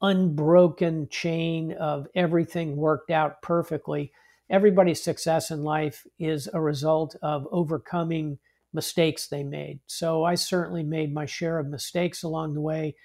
unbroken 0.03 1.09
chain 1.09 1.73
of 1.73 2.09
everything 2.15 2.77
worked 2.77 3.11
out 3.11 3.41
perfectly. 3.41 4.13
Everybody's 4.51 5.03
success 5.03 5.51
in 5.51 5.63
life 5.63 6.07
is 6.19 6.49
a 6.53 6.61
result 6.61 7.17
of 7.23 7.47
overcoming 7.51 8.39
mistakes 8.73 9.29
they 9.29 9.45
made. 9.45 9.81
So 9.87 10.25
I 10.25 10.35
certainly 10.35 10.83
made 10.83 11.15
my 11.15 11.25
share 11.25 11.59
of 11.59 11.69
mistakes 11.69 12.23
along 12.23 12.55
the 12.55 12.61
way. 12.61 12.97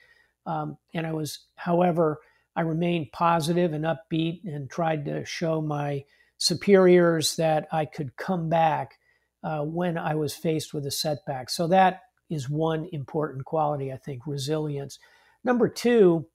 Um, 0.46 0.78
and 0.94 1.06
I 1.06 1.14
was, 1.14 1.46
however, 1.56 2.20
I 2.56 2.62
remained 2.62 3.12
positive 3.12 3.74
and 3.74 3.86
upbeat 3.86 4.42
and 4.46 4.70
tried 4.70 5.06
to 5.06 5.24
show 5.24 5.62
my 5.62 6.04
superiors 6.38 7.36
that 7.36 7.68
I 7.72 7.86
could 7.86 8.16
come 8.16 8.50
back 8.50 8.98
uh, 9.44 9.62
when 9.62 9.98
I 9.98 10.16
was 10.16 10.34
faced 10.34 10.74
with 10.74 10.86
a 10.88 10.92
setback. 10.92 11.50
So 11.50 11.68
that 11.68 12.02
is 12.30 12.50
one 12.50 12.90
important 12.92 13.46
quality, 13.46 13.92
I 13.92 13.98
think, 13.98 14.26
resilience. 14.26 15.00
Number 15.44 15.70
two 15.70 16.28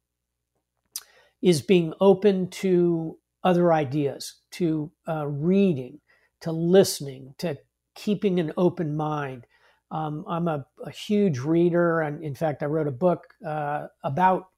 is 1.43 1.61
being 1.61 1.93
open 2.01 2.49
to 2.49 3.19
other 3.45 3.73
ideas, 3.73 4.37
to 4.53 4.91
uh, 5.09 5.27
reading, 5.27 6.01
to 6.41 6.53
listening, 6.53 7.35
to 7.39 7.59
keeping 7.95 8.39
an 8.39 8.53
open 8.57 8.97
mind. 8.97 9.47
Um, 9.91 10.25
I'm 10.29 10.49
a, 10.49 10.65
a, 10.85 10.91
huge 10.91 11.41
reader, 11.41 12.01
and 12.01 12.23
in 12.23 12.35
fact, 12.35 12.63
I 12.63 12.67
wrote 12.67 12.87
a 12.87 12.93
book 12.93 13.35
uh, 13.45 13.89
about 14.05 14.49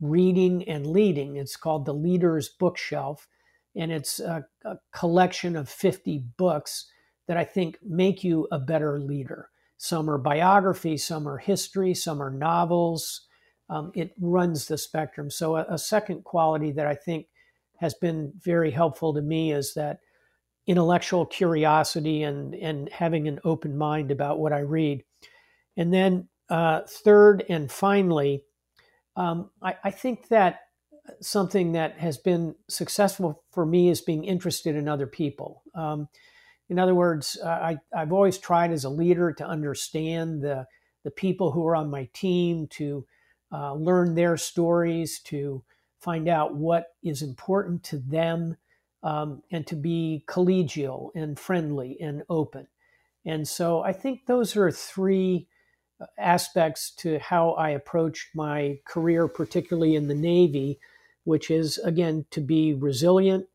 reading 0.00 0.66
and 0.68 0.86
leading. 0.86 1.36
It's 1.36 1.56
called 1.56 1.84
The 1.84 1.92
Leader's 1.92 2.48
Bookshelf 2.48 3.28
and 3.76 3.92
it's 3.92 4.20
a, 4.20 4.44
a 4.64 4.76
collection 4.92 5.56
of 5.56 5.68
50 5.68 6.24
books 6.36 6.86
that 7.28 7.36
I 7.36 7.44
think 7.44 7.78
make 7.82 8.24
you 8.24 8.48
a 8.50 8.58
better 8.58 8.98
leader. 8.98 9.50
Some 9.76 10.10
are 10.10 10.18
biography, 10.18 10.96
some 10.96 11.28
are 11.28 11.38
history, 11.38 11.94
some 11.94 12.22
are 12.22 12.30
novels. 12.30 13.26
Um, 13.70 13.92
it 13.94 14.12
runs 14.20 14.66
the 14.66 14.76
spectrum. 14.76 15.30
So, 15.30 15.56
a, 15.56 15.64
a, 15.70 15.78
second 15.78 16.24
quality 16.24 16.72
that 16.72 16.88
I 16.88 16.96
think 16.96 17.26
has 17.76 17.94
been 17.94 18.32
very 18.42 18.72
helpful 18.72 19.14
to 19.14 19.22
me 19.22 19.52
is 19.52 19.74
that 19.74 20.00
intellectual 20.66 21.24
curiosity 21.24 22.24
and, 22.24 22.54
and 22.56 22.88
having 22.90 23.28
an 23.28 23.38
open 23.44 23.78
mind 23.78 24.10
about 24.10 24.40
what 24.40 24.52
I 24.52 24.60
read. 24.60 25.04
And 25.76 25.94
then, 25.94 26.28
uh, 26.48 26.80
third 26.86 27.44
and 27.48 27.70
finally, 27.70 28.42
um, 29.16 29.50
I, 29.62 29.76
I 29.84 29.90
think 29.92 30.28
that 30.28 30.60
something 31.20 31.72
that 31.72 31.98
has 31.98 32.18
been 32.18 32.56
successful 32.68 33.44
for 33.52 33.64
me 33.64 33.88
is 33.88 34.00
being 34.00 34.24
interested 34.24 34.74
in 34.74 34.88
other 34.88 35.06
people. 35.06 35.62
Um, 35.74 36.08
in 36.68 36.78
other 36.78 36.94
words, 36.94 37.38
I, 37.44 37.78
I've 37.94 38.12
always 38.12 38.38
tried 38.38 38.72
as 38.72 38.84
a 38.84 38.90
leader 38.90 39.32
to 39.32 39.46
understand 39.46 40.42
the, 40.42 40.66
the 41.04 41.10
people 41.10 41.50
who 41.50 41.66
are 41.66 41.74
on 41.74 41.90
my 41.90 42.08
team, 42.12 42.68
to 42.68 43.06
uh, 43.52 43.74
learn 43.74 44.14
their 44.14 44.36
stories, 44.36 45.20
to 45.20 45.62
find 46.00 46.28
out 46.28 46.54
what 46.54 46.94
is 47.02 47.22
important 47.22 47.82
to 47.84 47.98
them, 47.98 48.56
um, 49.02 49.42
and 49.50 49.66
to 49.66 49.76
be 49.76 50.24
collegial 50.26 51.10
and 51.14 51.38
friendly 51.38 51.96
and 52.00 52.22
open. 52.28 52.66
And 53.24 53.46
so 53.46 53.82
I 53.82 53.92
think 53.92 54.26
those 54.26 54.56
are 54.56 54.70
three 54.70 55.48
uh, 56.00 56.06
aspects 56.18 56.90
to 56.96 57.18
how 57.18 57.50
I 57.52 57.70
approach 57.70 58.30
my 58.34 58.78
career, 58.86 59.28
particularly 59.28 59.94
in 59.94 60.08
the 60.08 60.14
Navy, 60.14 60.78
which 61.24 61.50
is, 61.50 61.78
again, 61.78 62.24
to 62.30 62.40
be 62.40 62.74
resilient, 62.74 63.46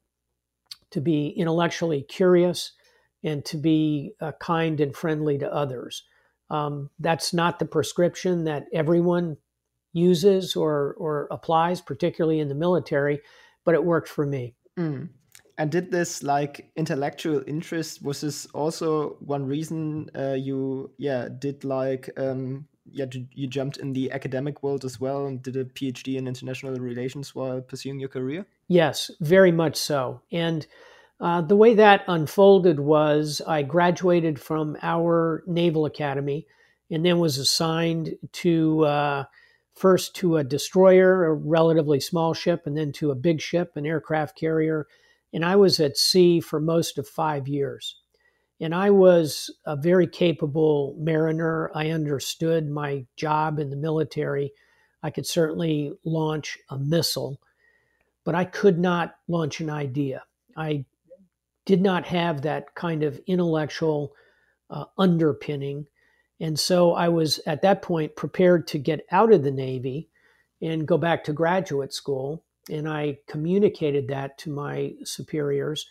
to 0.91 1.01
be 1.01 1.29
intellectually 1.29 2.03
curious, 2.03 2.73
and 3.23 3.43
to 3.45 3.57
be 3.57 4.13
uh, 4.21 4.33
kind 4.39 4.79
and 4.79 4.95
friendly 4.95 5.37
to 5.39 5.51
others. 5.51 6.03
Um, 6.51 6.91
that's 6.99 7.33
not 7.33 7.57
the 7.57 7.65
prescription 7.65 8.43
that 8.43 8.67
everyone 8.71 9.37
uses 9.95 10.55
or, 10.55 10.95
or 10.99 11.27
applies, 11.31 11.81
particularly 11.81 12.39
in 12.39 12.49
the 12.49 12.55
military, 12.55 13.21
but 13.63 13.73
it 13.73 13.83
worked 13.83 14.09
for 14.09 14.25
me. 14.25 14.53
Mm. 14.77 15.09
And 15.57 15.71
did 15.71 15.89
this 15.89 16.21
like 16.21 16.69
intellectual 16.75 17.41
interest 17.47 18.03
was 18.03 18.21
this 18.21 18.45
also 18.47 19.15
one 19.21 19.45
reason 19.45 20.09
uh, 20.13 20.33
you 20.33 20.91
yeah 20.97 21.29
did 21.39 21.63
like 21.63 22.09
um, 22.17 22.67
yeah, 22.91 23.05
you 23.31 23.47
jumped 23.47 23.77
in 23.77 23.93
the 23.93 24.11
academic 24.11 24.61
world 24.61 24.85
as 24.85 24.99
well 24.99 25.25
and 25.25 25.41
did 25.41 25.55
a 25.55 25.65
PhD 25.65 26.17
in 26.17 26.27
international 26.27 26.75
relations 26.75 27.33
while 27.33 27.61
pursuing 27.61 27.99
your 27.99 28.09
career? 28.09 28.45
Yes, 28.67 29.09
very 29.21 29.51
much 29.51 29.75
so. 29.75 30.21
And 30.31 30.67
uh, 31.19 31.41
the 31.41 31.55
way 31.55 31.73
that 31.73 32.03
unfolded 32.07 32.79
was 32.79 33.41
I 33.47 33.63
graduated 33.63 34.39
from 34.39 34.77
our 34.81 35.43
Naval 35.47 35.85
Academy 35.85 36.45
and 36.91 37.05
then 37.05 37.19
was 37.19 37.37
assigned 37.37 38.15
to 38.33 38.85
uh, 38.85 39.23
first 39.75 40.15
to 40.15 40.37
a 40.37 40.43
destroyer, 40.43 41.25
a 41.25 41.33
relatively 41.33 41.99
small 41.99 42.33
ship, 42.33 42.65
and 42.65 42.77
then 42.77 42.91
to 42.93 43.11
a 43.11 43.15
big 43.15 43.41
ship, 43.41 43.75
an 43.75 43.85
aircraft 43.85 44.37
carrier. 44.37 44.87
And 45.33 45.43
I 45.43 45.55
was 45.55 45.79
at 45.79 45.97
sea 45.97 46.39
for 46.39 46.59
most 46.59 46.97
of 46.97 47.07
five 47.07 47.47
years. 47.47 47.97
And 48.61 48.73
I 48.73 48.89
was 48.89 49.51
a 49.65 49.75
very 49.75 50.07
capable 50.07 50.95
mariner. 50.97 51.71
I 51.75 51.89
understood 51.89 52.69
my 52.69 53.05
job 53.17 53.59
in 53.59 53.69
the 53.69 53.75
military. 53.75 54.53
I 55.03 55.09
could 55.09 55.27
certainly 55.27 55.91
launch 56.05 56.57
a 56.69 56.79
missile, 56.79 57.41
but 58.23 58.33
I 58.33 58.45
could 58.45 58.79
not 58.79 59.15
launch 59.27 59.59
an 59.59 59.69
idea. 59.69 60.23
I 60.55 60.85
did 61.65 61.81
not 61.81 62.05
have 62.05 62.43
that 62.43 62.73
kind 62.75 63.03
of 63.03 63.19
intellectual 63.27 64.13
uh, 64.69 64.85
underpinning. 64.97 65.85
And 66.39 66.59
so 66.59 66.93
I 66.93 67.09
was 67.09 67.39
at 67.45 67.61
that 67.61 67.81
point 67.81 68.15
prepared 68.15 68.67
to 68.67 68.77
get 68.77 69.05
out 69.11 69.31
of 69.31 69.43
the 69.43 69.51
Navy 69.51 70.09
and 70.61 70.87
go 70.87 70.97
back 70.97 71.23
to 71.25 71.33
graduate 71.33 71.93
school. 71.93 72.43
And 72.69 72.89
I 72.89 73.19
communicated 73.27 74.07
that 74.09 74.37
to 74.39 74.49
my 74.49 74.93
superiors. 75.03 75.85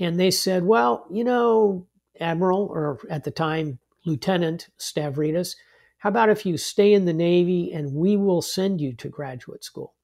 And 0.00 0.18
they 0.18 0.30
said, 0.30 0.64
well, 0.64 1.06
you 1.10 1.24
know, 1.24 1.86
Admiral, 2.20 2.66
or 2.66 2.98
at 3.10 3.24
the 3.24 3.30
time, 3.30 3.78
Lieutenant 4.04 4.68
Stavridis, 4.78 5.54
how 5.98 6.08
about 6.08 6.30
if 6.30 6.46
you 6.46 6.56
stay 6.56 6.94
in 6.94 7.04
the 7.04 7.12
Navy 7.12 7.72
and 7.72 7.92
we 7.92 8.16
will 8.16 8.42
send 8.42 8.80
you 8.80 8.92
to 8.94 9.08
graduate 9.08 9.64
school? 9.64 9.94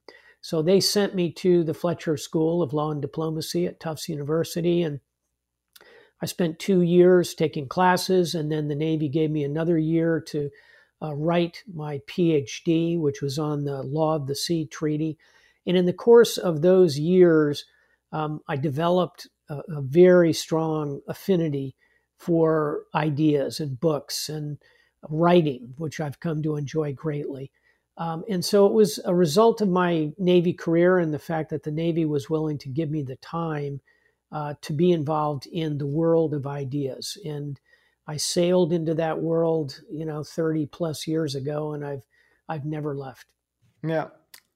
So 0.41 0.61
they 0.61 0.81
sent 0.81 1.15
me 1.15 1.33
to 1.33 1.65
the 1.65 1.73
Fletcher 1.73 2.17
School 2.17 2.63
of 2.63 2.75
Law 2.75 2.91
and 2.91 3.01
Diplomacy 3.01 3.67
at 3.67 3.81
Tufts 3.81 4.09
University. 4.09 4.83
And 4.83 5.01
I 6.23 6.27
spent 6.27 6.59
two 6.59 6.81
years 6.81 7.35
taking 7.35 7.69
classes, 7.69 8.35
and 8.35 8.51
then 8.51 8.69
the 8.69 8.75
Navy 8.75 9.09
gave 9.09 9.31
me 9.31 9.45
another 9.45 9.79
year 9.79 10.21
to 10.29 10.51
uh, 11.03 11.15
write 11.15 11.63
my 11.73 12.01
PhD, 12.07 12.99
which 12.99 13.21
was 13.21 13.39
on 13.39 13.65
the 13.65 13.83
Law 13.83 14.17
of 14.17 14.27
the 14.27 14.35
Sea 14.35 14.67
Treaty. 14.67 15.19
And 15.67 15.77
in 15.77 15.87
the 15.87 15.93
course 15.93 16.39
of 16.39 16.63
those 16.63 16.99
years, 16.99 17.65
um, 18.13 18.41
I 18.49 18.57
developed 18.57 19.29
a, 19.49 19.57
a, 19.69 19.83
very 19.83 20.33
strong 20.33 21.01
affinity 21.09 21.75
for 22.17 22.85
ideas 22.95 23.61
and 23.61 23.79
books 23.79 24.29
and 24.29 24.59
writing, 25.11 25.75
which 25.77 26.01
I've 26.01 26.21
come 26.21 26.43
to 26.43 26.57
enjoy 26.57 26.93
greatly. 26.93 27.51
Um, 27.97 28.25
and 28.29 28.45
so 28.45 28.67
it 28.67 28.73
was 28.73 28.99
a 29.05 29.15
result 29.15 29.61
of 29.61 29.69
my 29.69 30.13
Navy 30.19 30.53
career 30.53 30.99
and 30.99 31.13
the 31.13 31.19
fact 31.19 31.51
that 31.51 31.65
the 31.65 31.71
Navy 31.71 32.05
was 32.05 32.31
willing 32.31 32.59
to 32.59 32.69
give 32.69 32.91
me 32.91 33.03
the 33.03 33.17
time 33.17 33.81
uh, 34.35 34.55
to 34.61 34.73
be 34.73 34.91
involved 34.91 35.47
in 35.47 35.79
the 35.79 35.87
world 35.87 36.35
of 36.35 36.45
ideas. 36.45 37.17
And 37.25 37.59
I 38.09 38.17
sailed 38.17 38.73
into 38.73 38.93
that 38.95 39.23
world, 39.23 39.81
you 39.91 40.05
know, 40.05 40.25
30 40.25 40.67
plus 40.67 41.07
years 41.07 41.37
ago, 41.37 41.73
and 41.73 41.87
I've 41.87 42.03
I've 42.49 42.67
never 42.67 42.95
left. 42.95 43.27
Yeah, 43.83 44.09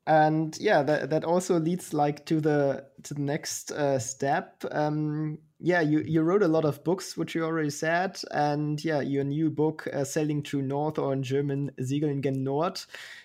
and 0.09 0.57
yeah, 0.59 0.83
that 0.83 1.11
that 1.11 1.25
also 1.25 1.61
leads 1.61 1.93
like 1.93 2.25
to 2.27 2.41
the 2.41 2.87
to 3.03 3.13
the 3.13 3.21
next 3.21 3.71
uh, 3.71 3.99
step. 3.99 4.65
Um, 4.73 5.39
yeah, 5.61 5.83
you, 5.83 6.01
you 6.01 6.23
wrote 6.23 6.43
a 6.43 6.49
lot 6.49 6.65
of 6.65 6.83
books, 6.83 7.17
which 7.17 7.35
you 7.35 7.45
already 7.45 7.69
said, 7.69 8.19
and 8.31 8.83
yeah, 8.83 9.01
your 9.03 9.25
new 9.25 9.51
book, 9.51 9.87
uh, 9.93 10.05
"Sailing 10.05 10.43
True 10.43 10.63
North," 10.63 10.99
or 10.99 11.13
in 11.13 11.23
German, 11.23 11.73
"Segeln 11.79 12.23
gen 12.23 12.43
Nord," 12.43 12.81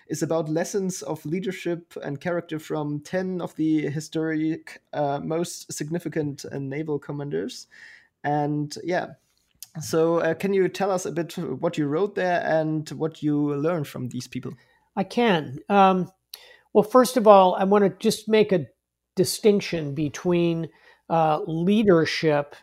is 0.08 0.22
about 0.22 0.50
lessons 0.50 1.00
of 1.00 1.24
leadership 1.24 1.94
and 2.02 2.20
character 2.20 2.58
from 2.58 3.00
ten 3.00 3.40
of 3.40 3.54
the 3.56 3.88
historic 3.88 4.82
uh, 4.92 5.20
most 5.20 5.72
significant 5.72 6.44
uh, 6.52 6.58
naval 6.58 6.98
commanders. 6.98 7.66
And 8.24 8.76
yeah, 8.84 9.14
so 9.80 10.18
uh, 10.18 10.34
can 10.34 10.52
you 10.52 10.68
tell 10.68 10.90
us 10.90 11.06
a 11.06 11.12
bit 11.12 11.32
what 11.38 11.78
you 11.78 11.86
wrote 11.86 12.14
there 12.14 12.42
and 12.44 12.86
what 12.90 13.22
you 13.22 13.54
learned 13.54 13.88
from 13.88 14.10
these 14.10 14.28
people? 14.28 14.52
I 14.96 15.04
can. 15.04 15.60
Um, 15.70 16.10
well, 16.74 16.82
first 16.84 17.16
of 17.16 17.26
all, 17.26 17.54
I 17.54 17.64
want 17.64 17.84
to 17.84 17.90
just 17.98 18.28
make 18.28 18.52
a 18.52 18.66
distinction 19.16 19.94
between 19.94 20.68
uh, 21.08 21.40
leadership 21.46 22.56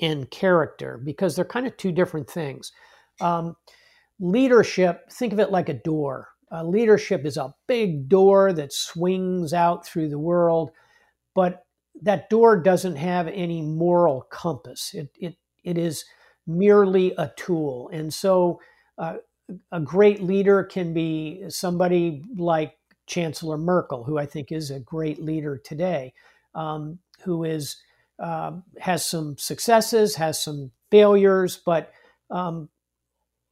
and 0.00 0.30
character 0.30 1.00
because 1.02 1.34
they're 1.34 1.44
kind 1.44 1.66
of 1.66 1.76
two 1.76 1.90
different 1.90 2.30
things. 2.30 2.70
Um, 3.20 3.56
leadership, 4.20 5.10
think 5.10 5.32
of 5.32 5.40
it 5.40 5.50
like 5.50 5.68
a 5.68 5.74
door. 5.74 6.28
Uh, 6.52 6.62
leadership 6.62 7.24
is 7.24 7.36
a 7.36 7.54
big 7.66 8.08
door 8.08 8.52
that 8.52 8.72
swings 8.72 9.52
out 9.52 9.84
through 9.84 10.10
the 10.10 10.18
world, 10.18 10.70
but 11.34 11.62
that 12.02 12.30
door 12.30 12.60
doesn't 12.60 12.96
have 12.96 13.28
any 13.28 13.62
moral 13.62 14.26
compass. 14.30 14.92
It, 14.94 15.08
it, 15.18 15.36
it 15.64 15.78
is 15.78 16.04
merely 16.46 17.12
a 17.18 17.32
tool. 17.36 17.90
And 17.92 18.12
so 18.12 18.60
uh, 18.98 19.16
a 19.72 19.80
great 19.80 20.22
leader 20.22 20.64
can 20.64 20.94
be 20.94 21.44
somebody 21.48 22.22
like 22.36 22.77
Chancellor 23.08 23.58
Merkel, 23.58 24.04
who 24.04 24.18
I 24.18 24.26
think 24.26 24.52
is 24.52 24.70
a 24.70 24.78
great 24.78 25.20
leader 25.20 25.58
today. 25.58 26.12
Um, 26.54 27.00
who 27.22 27.44
is 27.44 27.76
uh, 28.18 28.52
has 28.78 29.04
some 29.04 29.36
successes, 29.38 30.16
has 30.16 30.42
some 30.42 30.70
failures, 30.90 31.60
but 31.64 31.92
um, 32.30 32.68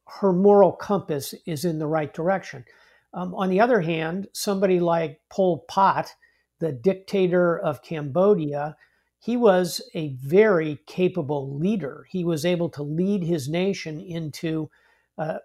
her 0.07 0.33
moral 0.33 0.71
compass 0.71 1.33
is 1.45 1.65
in 1.65 1.79
the 1.79 1.87
right 1.87 2.13
direction. 2.13 2.65
Um, 3.13 3.33
on 3.35 3.49
the 3.49 3.59
other 3.59 3.81
hand, 3.81 4.27
somebody 4.33 4.79
like 4.79 5.21
Pol 5.29 5.65
Pot, 5.67 6.13
the 6.59 6.71
dictator 6.71 7.57
of 7.57 7.81
Cambodia, 7.81 8.75
he 9.19 9.37
was 9.37 9.81
a 9.93 10.09
very 10.15 10.79
capable 10.85 11.57
leader. 11.57 12.05
He 12.09 12.23
was 12.23 12.45
able 12.45 12.69
to 12.69 12.83
lead 12.83 13.23
his 13.23 13.49
nation 13.49 13.99
into 13.99 14.69
uh, 15.17 15.39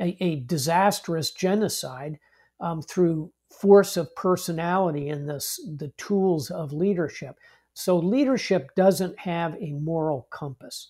a, 0.00 0.16
a, 0.20 0.36
disastrous 0.40 1.30
genocide 1.30 2.18
um, 2.64 2.80
through 2.80 3.30
force 3.52 3.98
of 3.98 4.14
personality 4.16 5.10
and 5.10 5.28
the, 5.28 5.34
the 5.76 5.92
tools 5.98 6.50
of 6.50 6.72
leadership. 6.72 7.36
So 7.74 7.98
leadership 7.98 8.74
doesn't 8.74 9.18
have 9.18 9.54
a 9.60 9.72
moral 9.72 10.26
compass. 10.30 10.88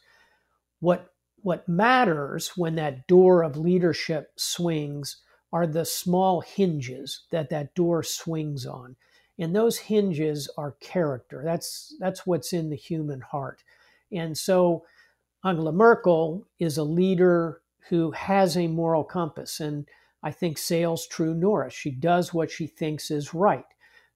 What, 0.79 1.13
what 1.43 1.69
matters 1.69 2.53
when 2.57 2.77
that 2.77 3.07
door 3.09 3.43
of 3.43 3.57
leadership 3.57 4.31
swings 4.37 5.21
are 5.53 5.67
the 5.67 5.85
small 5.85 6.43
hinges 6.43 7.25
that 7.33 7.51
that 7.51 7.75
door 7.75 8.05
swings 8.05 8.67
on. 8.67 8.95
And 9.41 9.55
those 9.55 9.77
hinges 9.77 10.49
are 10.57 10.77
character. 10.81 11.43
That's, 11.45 11.97
that's 11.99 12.25
what's 12.25 12.53
in 12.53 12.71
the 12.71 12.77
human 12.77 13.21
heart. 13.21 13.65
And 14.13 14.39
so 14.39 14.85
Angela 15.45 15.73
Merkel 15.73 16.47
is 16.61 16.79
a 16.79 16.85
leader 16.85 17.63
who 17.89 18.13
has 18.13 18.57
a 18.57 18.69
moral 18.69 19.03
compass. 19.03 19.59
And 19.59 19.89
I 20.25 20.33
think 20.33 20.59
sails 20.59 21.07
true 21.07 21.35
north. 21.35 21.73
She 21.75 21.91
does 21.91 22.33
what 22.33 22.51
she 22.51 22.67
thinks 22.67 23.11
is 23.11 23.35
right. 23.35 23.67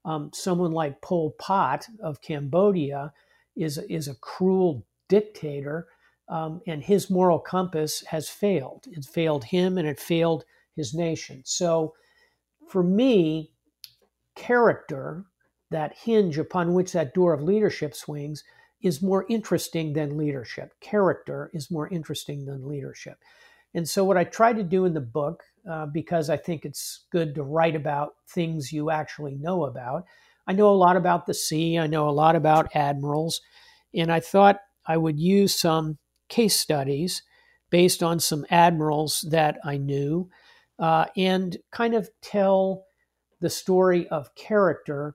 Um, 0.04 0.30
someone 0.32 0.72
like 0.72 1.02
Pol 1.02 1.32
Pot 1.38 1.86
of 2.02 2.22
Cambodia 2.22 3.12
is, 3.56 3.78
is 3.90 4.08
a 4.08 4.14
cruel 4.16 4.86
dictator, 5.08 5.86
um, 6.28 6.62
and 6.66 6.82
his 6.82 7.10
moral 7.10 7.38
compass 7.38 8.02
has 8.06 8.28
failed. 8.28 8.86
It 8.90 9.04
failed 9.04 9.44
him 9.44 9.76
and 9.76 9.86
it 9.86 10.00
failed 10.00 10.44
his 10.74 10.94
nation. 10.94 11.42
So 11.44 11.94
for 12.68 12.82
me, 12.82 13.52
character, 14.34 15.26
that 15.70 15.94
hinge 15.94 16.38
upon 16.38 16.72
which 16.72 16.92
that 16.92 17.12
door 17.12 17.34
of 17.34 17.42
leadership 17.42 17.94
swings, 17.94 18.44
is 18.80 19.02
more 19.02 19.26
interesting 19.28 19.92
than 19.92 20.16
leadership. 20.16 20.72
Character 20.80 21.50
is 21.52 21.70
more 21.70 21.88
interesting 21.88 22.46
than 22.46 22.68
leadership. 22.68 23.18
And 23.78 23.88
so, 23.88 24.04
what 24.04 24.16
I 24.16 24.24
try 24.24 24.52
to 24.52 24.64
do 24.64 24.86
in 24.86 24.92
the 24.92 25.00
book 25.00 25.44
uh, 25.70 25.86
because 25.86 26.30
I 26.30 26.36
think 26.36 26.64
it's 26.64 27.06
good 27.12 27.32
to 27.36 27.44
write 27.44 27.76
about 27.76 28.14
things 28.28 28.72
you 28.72 28.90
actually 28.90 29.36
know 29.36 29.66
about. 29.66 30.04
I 30.48 30.52
know 30.52 30.68
a 30.68 30.74
lot 30.74 30.96
about 30.96 31.26
the 31.26 31.34
sea, 31.34 31.78
I 31.78 31.86
know 31.86 32.08
a 32.08 32.10
lot 32.10 32.34
about 32.34 32.74
admirals, 32.74 33.40
and 33.94 34.10
I 34.10 34.18
thought 34.18 34.58
I 34.84 34.96
would 34.96 35.20
use 35.20 35.54
some 35.54 35.98
case 36.28 36.58
studies 36.58 37.22
based 37.70 38.02
on 38.02 38.18
some 38.18 38.44
admirals 38.50 39.24
that 39.30 39.58
I 39.64 39.76
knew 39.76 40.28
uh, 40.80 41.04
and 41.16 41.56
kind 41.70 41.94
of 41.94 42.10
tell 42.20 42.84
the 43.40 43.50
story 43.50 44.08
of 44.08 44.34
character 44.34 45.14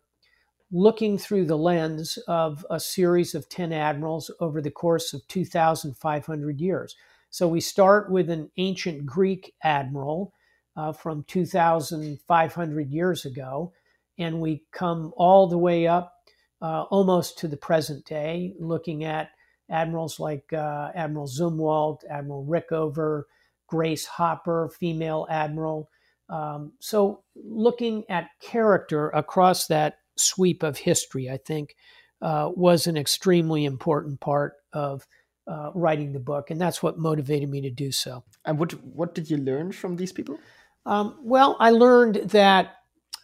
looking 0.72 1.18
through 1.18 1.48
the 1.48 1.58
lens 1.58 2.18
of 2.30 2.66
a 2.70 2.80
series 2.80 3.36
of 3.36 3.50
10 3.50 3.74
admirals 3.74 4.32
over 4.40 4.62
the 4.62 4.72
course 4.72 5.12
of 5.12 5.28
2,500 5.28 6.62
years. 6.62 6.96
So 7.34 7.48
we 7.48 7.62
start 7.62 8.12
with 8.12 8.30
an 8.30 8.52
ancient 8.58 9.08
Greek 9.08 9.56
admiral 9.64 10.34
uh, 10.78 10.92
from 10.92 11.24
2,500 11.28 12.92
years 12.92 13.26
ago. 13.26 13.74
And 14.20 14.40
we 14.40 14.62
come 14.72 15.12
all 15.18 15.48
the 15.48 15.58
way 15.58 15.88
up 15.88 16.14
uh, 16.62 16.84
almost 16.84 17.40
to 17.40 17.48
the 17.48 17.58
present 17.58 18.06
day, 18.06 18.54
looking 18.60 19.04
at 19.04 19.32
admirals 19.72 20.20
like 20.20 20.54
uh, 20.54 20.92
Admiral 20.94 21.28
Zumwalt, 21.28 22.02
Admiral 22.08 22.46
Rickover, 22.46 23.24
Grace 23.66 24.06
Hopper, 24.06 24.70
female 24.70 25.26
admiral. 25.28 25.90
Um, 26.30 26.74
so, 26.80 27.24
looking 27.36 28.04
at 28.10 28.30
character 28.42 29.10
across 29.10 29.66
that 29.68 29.96
sweep 30.18 30.62
of 30.62 30.78
history, 30.78 31.32
I 31.32 31.38
think, 31.38 31.76
uh, 32.22 32.52
was 32.56 32.86
an 32.86 32.96
extremely 32.96 33.66
important 33.66 34.20
part 34.20 34.54
of 34.72 35.08
uh, 35.48 35.72
writing 35.76 36.14
the 36.14 36.20
book, 36.20 36.52
and 36.52 36.60
that's 36.60 36.82
what 36.82 36.98
motivated 36.98 37.50
me 37.50 37.62
to 37.62 37.70
do 37.70 37.92
so. 37.92 38.24
And 38.46 38.58
what 38.58 38.74
what 38.84 39.16
did 39.16 39.30
you 39.30 39.38
learn 39.38 39.72
from 39.72 39.96
these 39.96 40.12
people? 40.12 40.40
Um, 40.86 41.18
well, 41.22 41.56
I 41.60 41.72
learned 41.72 42.16
that 42.32 42.76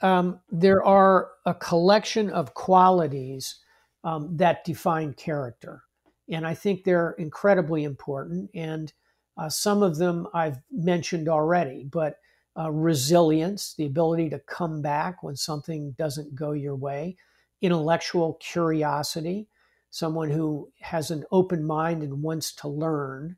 um, 0.01 0.39
there 0.49 0.83
are 0.83 1.31
a 1.45 1.53
collection 1.53 2.29
of 2.29 2.53
qualities 2.53 3.59
um, 4.03 4.37
that 4.37 4.63
define 4.63 5.13
character. 5.13 5.83
And 6.29 6.45
I 6.45 6.53
think 6.53 6.83
they're 6.83 7.15
incredibly 7.17 7.83
important. 7.83 8.49
And 8.53 8.93
uh, 9.37 9.49
some 9.49 9.83
of 9.83 9.97
them 9.97 10.27
I've 10.33 10.59
mentioned 10.71 11.27
already, 11.27 11.83
but 11.83 12.17
uh, 12.57 12.71
resilience, 12.71 13.73
the 13.77 13.85
ability 13.85 14.29
to 14.29 14.39
come 14.39 14.81
back 14.81 15.23
when 15.23 15.35
something 15.35 15.91
doesn't 15.97 16.35
go 16.35 16.51
your 16.51 16.75
way, 16.75 17.17
intellectual 17.61 18.37
curiosity, 18.41 19.47
someone 19.89 20.29
who 20.29 20.71
has 20.79 21.11
an 21.11 21.25
open 21.31 21.63
mind 21.63 22.03
and 22.03 22.21
wants 22.21 22.53
to 22.55 22.67
learn, 22.67 23.37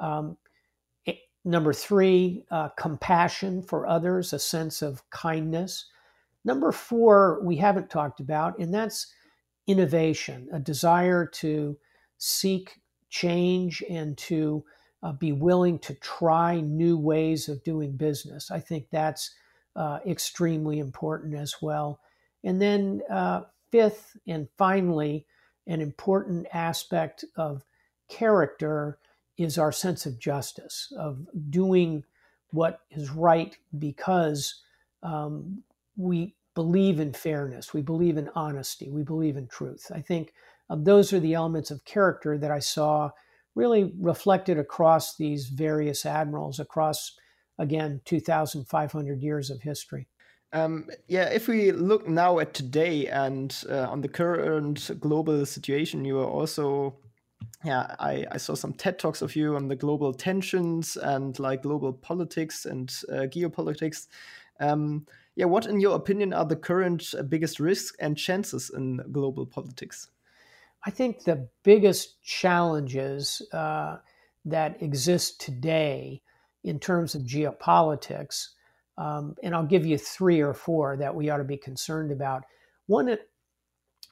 um, 0.00 0.36
Number 1.44 1.74
three, 1.74 2.44
uh, 2.50 2.70
compassion 2.70 3.62
for 3.62 3.86
others, 3.86 4.32
a 4.32 4.38
sense 4.38 4.80
of 4.80 5.08
kindness. 5.10 5.86
Number 6.44 6.72
four, 6.72 7.40
we 7.44 7.56
haven't 7.56 7.90
talked 7.90 8.20
about, 8.20 8.58
and 8.58 8.72
that's 8.72 9.12
innovation, 9.66 10.48
a 10.52 10.58
desire 10.58 11.26
to 11.26 11.76
seek 12.16 12.80
change 13.10 13.82
and 13.90 14.16
to 14.16 14.64
uh, 15.02 15.12
be 15.12 15.32
willing 15.32 15.78
to 15.80 15.94
try 15.96 16.60
new 16.60 16.96
ways 16.96 17.48
of 17.50 17.62
doing 17.62 17.94
business. 17.94 18.50
I 18.50 18.58
think 18.58 18.86
that's 18.90 19.30
uh, 19.76 19.98
extremely 20.06 20.78
important 20.78 21.34
as 21.34 21.56
well. 21.60 22.00
And 22.42 22.60
then, 22.60 23.02
uh, 23.10 23.42
fifth 23.70 24.16
and 24.26 24.48
finally, 24.56 25.26
an 25.66 25.80
important 25.80 26.46
aspect 26.52 27.24
of 27.36 27.64
character 28.08 28.98
is 29.36 29.58
our 29.58 29.72
sense 29.72 30.06
of 30.06 30.18
justice, 30.18 30.92
of 30.96 31.26
doing 31.50 32.04
what 32.50 32.80
is 32.90 33.10
right 33.10 33.56
because 33.78 34.62
um, 35.02 35.62
we 35.96 36.34
believe 36.54 37.00
in 37.00 37.12
fairness, 37.12 37.74
we 37.74 37.82
believe 37.82 38.16
in 38.16 38.30
honesty, 38.34 38.88
we 38.90 39.02
believe 39.02 39.36
in 39.36 39.48
truth. 39.48 39.90
I 39.92 40.00
think 40.00 40.32
uh, 40.70 40.76
those 40.78 41.12
are 41.12 41.20
the 41.20 41.34
elements 41.34 41.70
of 41.70 41.84
character 41.84 42.38
that 42.38 42.50
I 42.50 42.60
saw 42.60 43.10
really 43.54 43.92
reflected 43.98 44.58
across 44.58 45.16
these 45.16 45.48
various 45.48 46.06
admirals, 46.06 46.60
across, 46.60 47.16
again, 47.58 48.00
2,500 48.04 49.22
years 49.22 49.50
of 49.50 49.62
history. 49.62 50.08
Um, 50.54 50.88
yeah, 51.08 51.24
if 51.24 51.48
we 51.48 51.72
look 51.72 52.06
now 52.08 52.38
at 52.38 52.54
today 52.54 53.08
and 53.08 53.52
uh, 53.68 53.88
on 53.90 54.00
the 54.00 54.08
current 54.08 54.88
global 55.00 55.44
situation, 55.44 56.04
you 56.04 56.20
are 56.20 56.28
also, 56.28 56.94
yeah, 57.64 57.96
I, 57.98 58.24
I, 58.30 58.36
saw 58.36 58.54
some 58.54 58.72
TED 58.72 59.00
talks 59.00 59.20
of 59.20 59.34
you 59.34 59.56
on 59.56 59.66
the 59.66 59.74
global 59.74 60.14
tensions 60.14 60.96
and 60.96 61.36
like 61.40 61.62
global 61.62 61.92
politics 61.92 62.66
and 62.66 62.88
uh, 63.10 63.26
geopolitics. 63.26 64.06
Um, 64.60 65.06
yeah, 65.34 65.46
what, 65.46 65.66
in 65.66 65.80
your 65.80 65.96
opinion, 65.96 66.32
are 66.32 66.44
the 66.44 66.54
current 66.54 67.12
uh, 67.18 67.22
biggest 67.24 67.58
risks 67.58 67.96
and 67.98 68.16
chances 68.16 68.70
in 68.76 69.00
global 69.10 69.46
politics? 69.46 70.08
I 70.86 70.90
think 70.90 71.24
the 71.24 71.48
biggest 71.64 72.22
challenges 72.22 73.42
uh, 73.52 73.96
that 74.44 74.80
exist 74.80 75.40
today 75.40 76.22
in 76.62 76.78
terms 76.78 77.16
of 77.16 77.22
geopolitics, 77.22 78.50
um, 78.98 79.34
and 79.42 79.54
I'll 79.54 79.66
give 79.66 79.84
you 79.84 79.98
three 79.98 80.40
or 80.40 80.54
four 80.54 80.96
that 80.96 81.14
we 81.14 81.30
ought 81.30 81.38
to 81.38 81.44
be 81.44 81.56
concerned 81.56 82.12
about. 82.12 82.44
One 82.86 83.16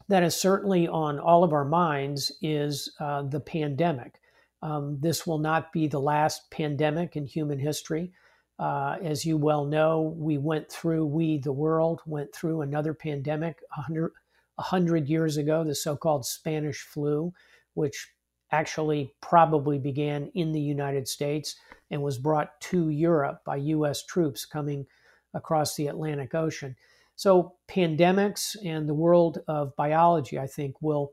that 0.09 0.23
is 0.23 0.35
certainly 0.35 0.89
on 0.89 1.19
all 1.19 1.45
of 1.45 1.53
our 1.53 1.65
minds 1.65 2.33
is 2.43 2.93
uh, 3.01 3.23
the 3.23 3.41
pandemic. 3.41 4.21
Um, 4.63 4.99
this 5.01 5.27
will 5.27 5.39
not 5.39 5.73
be 5.73 5.87
the 5.87 6.01
last 6.01 6.51
pandemic 6.51 7.17
in 7.17 7.27
human 7.27 7.59
history. 7.59 8.13
Uh, 8.59 8.97
as 9.03 9.25
you 9.25 9.37
well 9.37 9.65
know, 9.65 10.15
we 10.17 10.39
went 10.39 10.71
through, 10.71 11.05
we, 11.07 11.39
the 11.39 11.53
world, 11.53 12.01
went 12.07 12.33
through 12.35 12.61
another 12.61 12.95
pandemic 12.95 13.61
100, 13.75 14.13
100 14.57 15.09
years 15.09 15.37
ago, 15.37 15.65
the 15.65 15.75
so 15.75 15.97
called 15.97 16.25
Spanish 16.25 16.83
flu, 16.83 17.33
which 17.75 18.09
actually 18.53 19.15
probably 19.21 19.79
began 19.79 20.31
in 20.35 20.53
the 20.53 20.61
United 20.61 21.09
States 21.09 21.57
and 21.93 22.03
was 22.03 22.19
brought 22.19 22.61
to 22.63 22.89
Europe 22.89 23.43
by 23.45 23.57
US 23.57 24.05
troops 24.05 24.45
coming 24.45 24.87
across 25.35 25.77
the 25.77 25.87
Atlantic 25.87 26.35
Ocean. 26.35 26.75
So, 27.15 27.55
pandemics 27.69 28.57
and 28.65 28.89
the 28.89 28.95
world 28.95 29.39
of 29.47 29.77
biology, 29.77 30.39
I 30.39 30.47
think, 30.47 30.81
will 30.81 31.13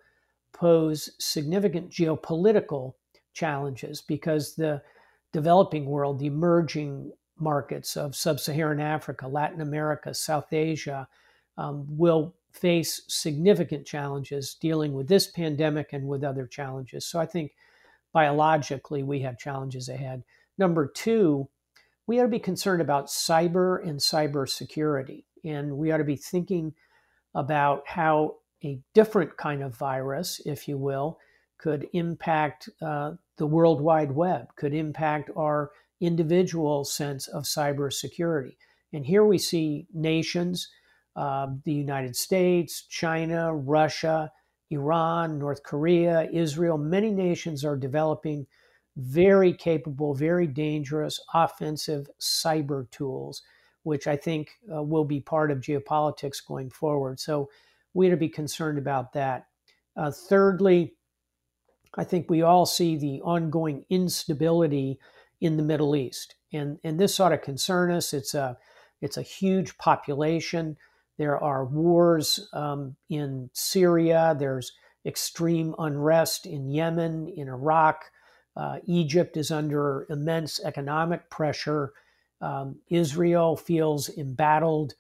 pose 0.54 1.12
significant 1.20 1.92
geopolitical 1.92 2.94
challenges 3.34 4.02
because 4.02 4.56
the 4.56 4.82
developing 5.34 5.86
world, 5.86 6.18
the 6.18 6.26
emerging 6.26 7.12
markets 7.38 7.96
of 7.96 8.16
sub 8.16 8.40
Saharan 8.40 8.80
Africa, 8.80 9.28
Latin 9.28 9.62
America, 9.62 10.14
South 10.14 10.52
Asia, 10.52 11.08
um, 11.58 11.86
will 11.90 12.34
face 12.54 13.02
significant 13.08 13.86
challenges 13.86 14.56
dealing 14.56 14.94
with 14.94 15.08
this 15.08 15.28
pandemic 15.28 15.94
and 15.94 16.08
with 16.08 16.24
other 16.24 16.48
challenges. 16.48 17.06
So 17.06 17.20
I 17.20 17.26
think 17.26 17.52
biologically 18.14 19.04
we 19.04 19.20
have 19.20 19.38
challenges 19.38 19.90
ahead. 19.90 20.24
Number 20.60 20.88
two, 20.88 21.50
we 22.06 22.20
ought 22.20 22.24
to 22.24 22.30
be 22.30 22.38
concerned 22.38 22.82
about 22.82 23.08
cyber 23.08 23.82
and 23.82 24.00
cyber 24.00 24.48
security. 24.48 25.26
And 25.44 25.78
we 25.78 25.92
ought 25.92 25.98
to 25.98 26.04
be 26.04 26.18
thinking 26.18 26.74
about 27.34 27.84
how 27.88 28.36
a 28.64 28.80
different 28.94 29.38
kind 29.38 29.64
of 29.64 29.78
virus, 29.78 30.42
if 30.46 30.68
you 30.68 30.78
will, 30.78 31.18
could 31.58 31.88
impact 31.94 32.70
uh, 32.82 33.14
the 33.38 33.46
World 33.46 33.80
Wide 33.80 34.12
Web, 34.12 34.54
could 34.58 34.74
impact 34.74 35.30
our 35.38 35.72
individual 36.02 36.84
sense 36.84 37.28
of 37.28 37.44
cybersecurity. 37.44 38.58
And 38.92 39.06
here 39.06 39.24
we 39.24 39.38
see 39.38 39.88
nations 39.94 40.70
um, 41.16 41.62
the 41.66 41.74
United 41.74 42.16
States, 42.16 42.84
China, 42.84 43.54
Russia, 43.54 44.32
Iran, 44.70 45.40
North 45.40 45.64
Korea, 45.64 46.30
Israel, 46.32 46.78
many 46.78 47.12
nations 47.12 47.66
are 47.66 47.76
developing 47.76 48.46
very 48.98 49.54
capable, 49.54 50.14
very 50.14 50.48
dangerous 50.48 51.20
offensive 51.34 52.10
cyber 52.20 52.90
tools, 52.92 53.42
which 53.84 54.08
I 54.08 54.16
think 54.16 54.52
uh, 54.74 54.84
will 54.84 55.06
be 55.06 55.20
part 55.20 55.52
of 55.52 55.60
geopolitics 55.60 56.46
going 56.46 56.70
forward. 56.70 57.20
So 57.20 57.50
we 57.94 58.08
have 58.08 58.14
to 58.14 58.20
be 58.20 58.30
concerned 58.30 58.78
about 58.78 59.14
that. 59.14 59.48
Uh, 59.96 60.12
thirdly, 60.12 60.96
I 61.96 62.04
think 62.04 62.30
we 62.30 62.42
all 62.42 62.66
see 62.66 62.98
the 62.98 63.22
ongoing 63.22 63.86
instability 63.90 65.00
in 65.42 65.58
the 65.58 65.64
Middle 65.64 65.96
East, 65.96 66.36
and 66.54 66.78
and 66.84 67.00
this 67.00 67.20
ought 67.20 67.30
to 67.30 67.38
concern 67.38 67.92
us. 67.92 68.14
It's 68.14 68.34
a 68.34 68.58
it's 69.02 69.18
a 69.18 69.22
huge 69.24 69.78
population. 69.78 70.78
There 71.18 71.38
are 71.38 71.66
wars 71.66 72.50
um, 72.54 72.96
in 73.10 73.50
Syria. 73.54 74.36
There's 74.38 74.72
extreme 75.06 75.76
unrest 75.80 76.46
in 76.46 76.70
Yemen, 76.70 77.30
in 77.36 77.48
Iraq. 77.48 78.06
Uh, 78.56 78.80
Egypt 78.86 79.38
is 79.38 79.52
under 79.52 80.06
immense 80.10 80.60
economic 80.64 81.30
pressure. 81.30 81.94
Um, 82.42 82.78
Israel 82.90 83.56
feels 83.56 84.10
embattled. 84.18 84.94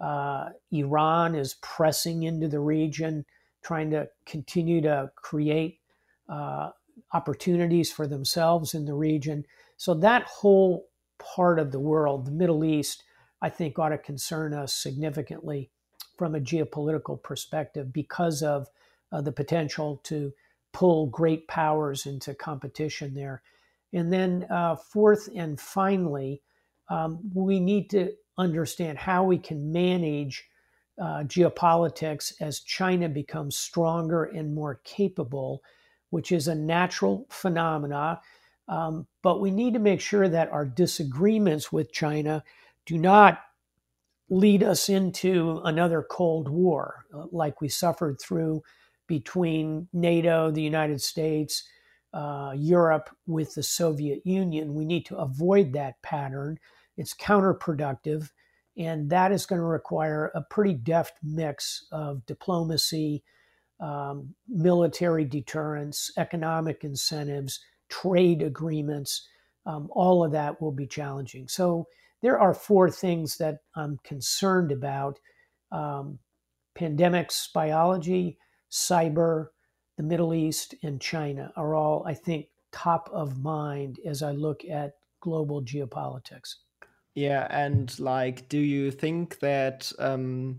Uh, 0.00 0.50
Iran 0.72 1.34
is 1.34 1.54
pressing 1.62 2.24
into 2.24 2.48
the 2.48 2.60
region, 2.60 3.24
trying 3.62 3.90
to 3.90 4.08
continue 4.26 4.80
to 4.82 5.10
create 5.16 5.78
uh, 6.28 6.70
opportunities 7.12 7.92
for 7.92 8.06
themselves 8.06 8.74
in 8.74 8.84
the 8.84 8.94
region. 8.94 9.44
So, 9.76 9.94
that 9.94 10.24
whole 10.24 10.86
part 11.18 11.58
of 11.58 11.72
the 11.72 11.80
world, 11.80 12.26
the 12.26 12.32
Middle 12.32 12.64
East, 12.64 13.04
I 13.42 13.48
think 13.48 13.78
ought 13.78 13.90
to 13.90 13.98
concern 13.98 14.54
us 14.54 14.72
significantly 14.72 15.70
from 16.16 16.34
a 16.34 16.40
geopolitical 16.40 17.22
perspective 17.22 17.92
because 17.92 18.42
of 18.42 18.68
uh, 19.12 19.20
the 19.20 19.32
potential 19.32 20.00
to 20.04 20.32
pull 20.74 21.06
great 21.06 21.48
powers 21.48 22.04
into 22.04 22.34
competition 22.34 23.14
there. 23.14 23.42
And 23.94 24.12
then, 24.12 24.46
uh, 24.50 24.76
fourth 24.76 25.30
and 25.34 25.58
finally, 25.58 26.42
um, 26.90 27.20
we 27.32 27.60
need 27.60 27.88
to 27.90 28.12
understand 28.36 28.98
how 28.98 29.24
we 29.24 29.38
can 29.38 29.72
manage 29.72 30.44
uh, 31.00 31.22
geopolitics 31.24 32.34
as 32.40 32.60
China 32.60 33.08
becomes 33.08 33.56
stronger 33.56 34.24
and 34.24 34.54
more 34.54 34.80
capable, 34.84 35.62
which 36.10 36.32
is 36.32 36.48
a 36.48 36.54
natural 36.54 37.26
phenomena. 37.30 38.20
Um, 38.68 39.06
but 39.22 39.40
we 39.40 39.50
need 39.50 39.74
to 39.74 39.80
make 39.80 40.00
sure 40.00 40.28
that 40.28 40.50
our 40.50 40.66
disagreements 40.66 41.72
with 41.72 41.92
China 41.92 42.42
do 42.86 42.98
not 42.98 43.40
lead 44.30 44.62
us 44.62 44.88
into 44.88 45.60
another 45.64 46.02
Cold 46.02 46.48
War, 46.48 47.04
uh, 47.14 47.26
like 47.30 47.60
we 47.60 47.68
suffered 47.68 48.20
through 48.20 48.62
between 49.06 49.88
NATO, 49.92 50.50
the 50.50 50.62
United 50.62 51.00
States, 51.00 51.64
uh, 52.12 52.52
Europe 52.56 53.10
with 53.26 53.54
the 53.54 53.62
Soviet 53.62 54.24
Union. 54.24 54.74
We 54.74 54.84
need 54.84 55.04
to 55.06 55.16
avoid 55.16 55.72
that 55.72 56.00
pattern. 56.02 56.58
It's 56.96 57.14
counterproductive, 57.14 58.30
and 58.76 59.10
that 59.10 59.32
is 59.32 59.46
going 59.46 59.60
to 59.60 59.66
require 59.66 60.30
a 60.34 60.42
pretty 60.42 60.74
deft 60.74 61.18
mix 61.22 61.86
of 61.90 62.24
diplomacy, 62.26 63.24
um, 63.80 64.34
military 64.48 65.24
deterrence, 65.24 66.10
economic 66.16 66.84
incentives, 66.84 67.60
trade 67.88 68.42
agreements. 68.42 69.28
Um, 69.66 69.88
all 69.90 70.24
of 70.24 70.32
that 70.32 70.60
will 70.62 70.72
be 70.72 70.86
challenging. 70.86 71.48
So, 71.48 71.88
there 72.22 72.38
are 72.38 72.54
four 72.54 72.90
things 72.90 73.36
that 73.36 73.58
I'm 73.74 73.98
concerned 74.02 74.72
about 74.72 75.18
um, 75.72 76.18
pandemics, 76.74 77.52
biology, 77.52 78.38
cyber, 78.74 79.46
the 79.96 80.02
Middle 80.02 80.34
East, 80.34 80.74
and 80.82 81.00
China 81.00 81.52
are 81.56 81.74
all, 81.74 82.04
I 82.04 82.14
think, 82.14 82.48
top 82.72 83.08
of 83.12 83.38
mind 83.38 84.00
as 84.04 84.20
I 84.22 84.32
look 84.32 84.64
at 84.64 84.94
global 85.20 85.62
geopolitics. 85.62 86.56
Yeah, 87.14 87.46
and 87.50 87.96
like, 88.00 88.48
do 88.48 88.58
you 88.58 88.90
think 88.90 89.38
that 89.38 89.92
um, 90.00 90.58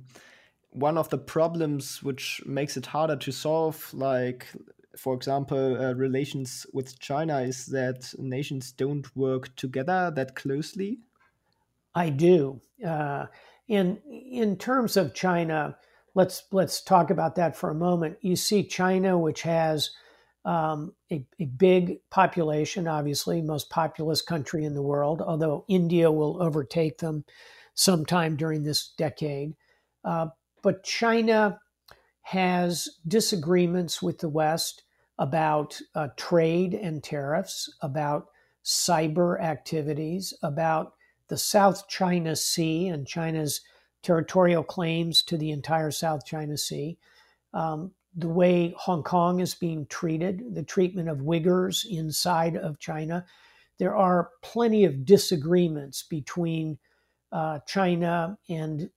one 0.69 0.97
of 0.97 1.09
the 1.09 1.17
problems 1.17 2.01
which 2.01 2.41
makes 2.45 2.77
it 2.77 2.85
harder 2.85 3.17
to 3.17 3.31
solve, 3.33 3.93
like, 3.93 4.47
for 4.97 5.13
example, 5.13 5.77
uh, 5.77 5.93
relations 5.93 6.65
with 6.71 6.97
China, 6.99 7.41
is 7.41 7.65
that 7.65 8.13
nations 8.17 8.71
don't 8.71 9.13
work 9.13 9.53
together 9.57 10.09
that 10.15 10.35
closely? 10.35 10.99
I 11.93 12.09
do. 12.11 12.61
Uh, 12.85 13.25
and 13.67 13.99
in 14.07 14.55
terms 14.55 14.95
of 14.95 15.13
China, 15.13 15.77
let's 16.15 16.43
let's 16.51 16.81
talk 16.81 17.11
about 17.11 17.35
that 17.35 17.55
for 17.55 17.69
a 17.69 17.75
moment. 17.75 18.17
You 18.21 18.35
see 18.35 18.63
China, 18.63 19.17
which 19.17 19.43
has 19.43 19.91
um, 20.45 20.93
a, 21.11 21.25
a, 21.39 21.45
big 21.45 21.97
population, 22.11 22.87
obviously, 22.87 23.41
most 23.41 23.69
populous 23.71 24.21
country 24.21 24.63
in 24.63 24.75
the 24.75 24.81
world, 24.81 25.21
although 25.21 25.65
India 25.67 26.11
will 26.11 26.41
overtake 26.41 26.99
them 26.99 27.25
sometime 27.73 28.35
during 28.35 28.63
this 28.63 28.93
decade. 28.95 29.55
Uh, 30.03 30.27
but 30.61 30.83
China 30.83 31.59
has 32.21 32.89
disagreements 33.07 34.03
with 34.03 34.19
the 34.19 34.29
West 34.29 34.83
about 35.17 35.79
uh, 35.95 36.09
trade 36.15 36.75
and 36.75 37.03
tariffs, 37.03 37.67
about 37.81 38.27
cyber 38.63 39.41
activities, 39.41 40.31
about 40.43 40.93
the 41.27 41.37
South 41.37 41.87
China 41.87 42.35
Sea 42.35 42.87
and 42.87 43.07
China's 43.07 43.61
territorial 44.05 44.63
claims 44.63 45.23
to 45.23 45.37
the 45.37 45.51
entire 45.51 45.91
South 45.91 46.25
China 46.25 46.57
Sea, 46.57 46.97
um, 47.53 47.91
the 48.15 48.29
way 48.29 48.73
Hong 48.77 49.03
Kong 49.03 49.39
is 49.39 49.55
being 49.55 49.87
treated, 49.87 50.53
the 50.53 50.63
treatment 50.63 51.09
of 51.09 51.17
Uyghurs 51.17 51.85
inside 51.85 52.55
of 52.55 52.79
China. 52.79 53.25
There 53.79 53.95
are 53.95 54.29
plenty 54.41 54.85
of 54.85 55.05
disagreements 55.05 56.03
between 56.03 56.77
uh, 57.31 57.59
China 57.67 58.37
and 58.47 58.89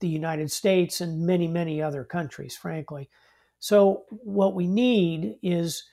the 0.00 0.08
United 0.08 0.50
States 0.50 1.00
and 1.00 1.24
many, 1.24 1.46
many 1.46 1.80
other 1.80 2.04
countries, 2.04 2.56
frankly. 2.56 3.08
So, 3.60 4.04
what 4.10 4.54
we 4.54 4.66
need 4.66 5.36
is 5.42 5.84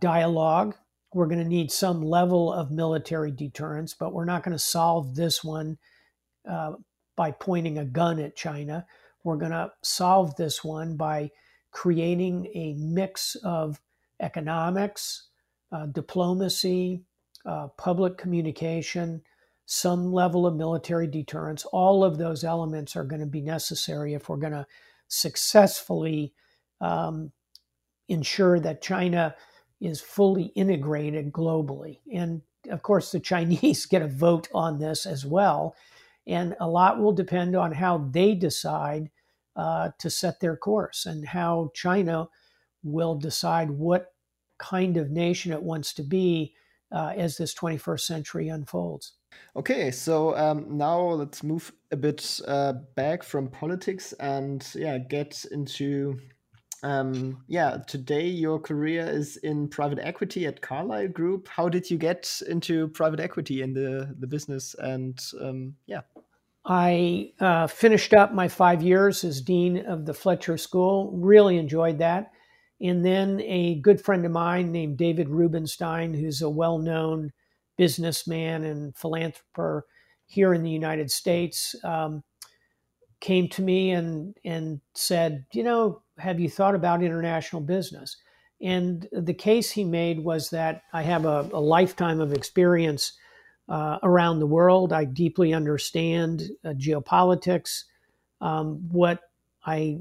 dialogue. 0.00 0.74
We're 1.14 1.26
going 1.26 1.42
to 1.42 1.48
need 1.48 1.70
some 1.70 2.02
level 2.02 2.52
of 2.52 2.70
military 2.70 3.30
deterrence, 3.30 3.94
but 3.94 4.12
we're 4.12 4.24
not 4.24 4.42
going 4.42 4.56
to 4.56 4.58
solve 4.58 5.14
this 5.14 5.44
one 5.44 5.78
uh, 6.48 6.72
by 7.16 7.30
pointing 7.30 7.78
a 7.78 7.84
gun 7.84 8.18
at 8.18 8.36
China. 8.36 8.86
We're 9.24 9.36
going 9.36 9.52
to 9.52 9.72
solve 9.82 10.36
this 10.36 10.64
one 10.64 10.96
by 10.96 11.30
creating 11.70 12.46
a 12.54 12.74
mix 12.74 13.36
of 13.44 13.80
economics, 14.20 15.28
uh, 15.72 15.86
diplomacy, 15.86 17.02
uh, 17.46 17.68
public 17.76 18.18
communication, 18.18 19.22
some 19.66 20.12
level 20.12 20.46
of 20.46 20.54
military 20.54 21.06
deterrence. 21.06 21.64
All 21.66 22.04
of 22.04 22.18
those 22.18 22.44
elements 22.44 22.94
are 22.96 23.04
going 23.04 23.20
to 23.20 23.26
be 23.26 23.40
necessary 23.40 24.14
if 24.14 24.28
we're 24.28 24.36
going 24.36 24.52
to 24.52 24.66
successfully 25.08 26.32
um, 26.80 27.32
ensure 28.08 28.60
that 28.60 28.82
China 28.82 29.34
is 29.80 30.00
fully 30.00 30.44
integrated 30.54 31.32
globally. 31.32 32.00
And 32.12 32.42
of 32.70 32.82
course, 32.82 33.10
the 33.12 33.20
Chinese 33.20 33.86
get 33.90 34.02
a 34.02 34.08
vote 34.08 34.48
on 34.54 34.78
this 34.78 35.06
as 35.06 35.24
well. 35.24 35.74
And 36.26 36.54
a 36.60 36.68
lot 36.68 37.00
will 37.00 37.12
depend 37.12 37.56
on 37.56 37.72
how 37.72 38.08
they 38.10 38.34
decide 38.34 39.10
uh, 39.56 39.90
to 39.98 40.08
set 40.08 40.40
their 40.40 40.56
course 40.56 41.06
and 41.06 41.26
how 41.26 41.70
China 41.74 42.28
will 42.82 43.16
decide 43.16 43.70
what 43.70 44.14
kind 44.58 44.96
of 44.96 45.10
nation 45.10 45.52
it 45.52 45.62
wants 45.62 45.92
to 45.94 46.02
be 46.02 46.54
uh, 46.92 47.12
as 47.16 47.36
this 47.36 47.54
21st 47.54 48.00
century 48.00 48.48
unfolds. 48.48 49.14
Okay, 49.56 49.90
so 49.90 50.36
um, 50.36 50.66
now 50.76 51.00
let's 51.00 51.42
move 51.42 51.72
a 51.90 51.96
bit 51.96 52.40
uh, 52.46 52.74
back 52.94 53.22
from 53.22 53.48
politics 53.48 54.12
and 54.14 54.66
yeah, 54.74 54.98
get 54.98 55.44
into 55.50 56.18
um, 56.82 57.44
yeah. 57.46 57.78
Today 57.86 58.26
your 58.26 58.58
career 58.58 59.06
is 59.06 59.36
in 59.36 59.68
private 59.68 60.00
equity 60.00 60.46
at 60.46 60.60
Carlyle 60.60 61.08
Group. 61.08 61.46
How 61.46 61.68
did 61.68 61.88
you 61.88 61.96
get 61.96 62.42
into 62.48 62.88
private 62.88 63.20
equity 63.20 63.62
in 63.62 63.72
the 63.72 64.14
the 64.18 64.26
business? 64.26 64.74
And 64.78 65.22
um, 65.40 65.76
yeah, 65.86 66.00
I 66.64 67.32
uh, 67.40 67.66
finished 67.66 68.14
up 68.14 68.32
my 68.32 68.48
five 68.48 68.82
years 68.82 69.24
as 69.24 69.40
dean 69.40 69.78
of 69.78 70.06
the 70.06 70.14
Fletcher 70.14 70.56
School. 70.56 71.10
Really 71.14 71.58
enjoyed 71.58 71.98
that. 71.98 72.30
And 72.80 73.04
then 73.04 73.40
a 73.42 73.76
good 73.80 74.00
friend 74.00 74.24
of 74.24 74.32
mine 74.32 74.72
named 74.72 74.96
David 74.96 75.28
Rubenstein, 75.28 76.14
who's 76.14 76.42
a 76.42 76.50
well 76.50 76.78
known 76.78 77.32
businessman 77.76 78.64
and 78.64 78.96
philanthropist 78.96 79.86
here 80.26 80.54
in 80.54 80.62
the 80.62 80.70
United 80.70 81.10
States, 81.10 81.74
um, 81.84 82.22
came 83.20 83.48
to 83.48 83.62
me 83.62 83.90
and, 83.90 84.36
and 84.44 84.80
said, 84.94 85.44
You 85.52 85.62
know, 85.62 86.02
have 86.18 86.40
you 86.40 86.48
thought 86.48 86.74
about 86.74 87.02
international 87.02 87.62
business? 87.62 88.16
And 88.60 89.08
the 89.12 89.34
case 89.34 89.72
he 89.72 89.84
made 89.84 90.20
was 90.20 90.50
that 90.50 90.82
I 90.92 91.02
have 91.02 91.24
a, 91.24 91.48
a 91.52 91.60
lifetime 91.60 92.20
of 92.20 92.32
experience 92.32 93.12
uh, 93.68 93.98
around 94.02 94.38
the 94.38 94.46
world. 94.46 94.92
I 94.92 95.04
deeply 95.04 95.54
understand 95.54 96.50
uh, 96.64 96.70
geopolitics. 96.70 97.84
Um, 98.40 98.88
what 98.90 99.20
I 99.64 100.00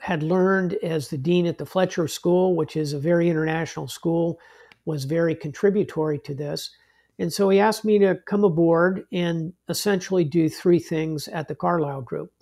had 0.00 0.22
learned 0.22 0.74
as 0.82 1.08
the 1.08 1.18
dean 1.18 1.46
at 1.46 1.58
the 1.58 1.66
Fletcher 1.66 2.08
School, 2.08 2.56
which 2.56 2.76
is 2.76 2.92
a 2.92 2.98
very 2.98 3.28
international 3.30 3.88
school, 3.88 4.38
was 4.84 5.04
very 5.04 5.34
contributory 5.34 6.18
to 6.20 6.34
this. 6.34 6.70
And 7.18 7.32
so 7.32 7.48
he 7.50 7.60
asked 7.60 7.84
me 7.84 7.98
to 8.00 8.16
come 8.26 8.42
aboard 8.42 9.04
and 9.12 9.52
essentially 9.68 10.24
do 10.24 10.48
three 10.48 10.80
things 10.80 11.28
at 11.28 11.46
the 11.46 11.54
Carlyle 11.54 12.02
Group, 12.02 12.32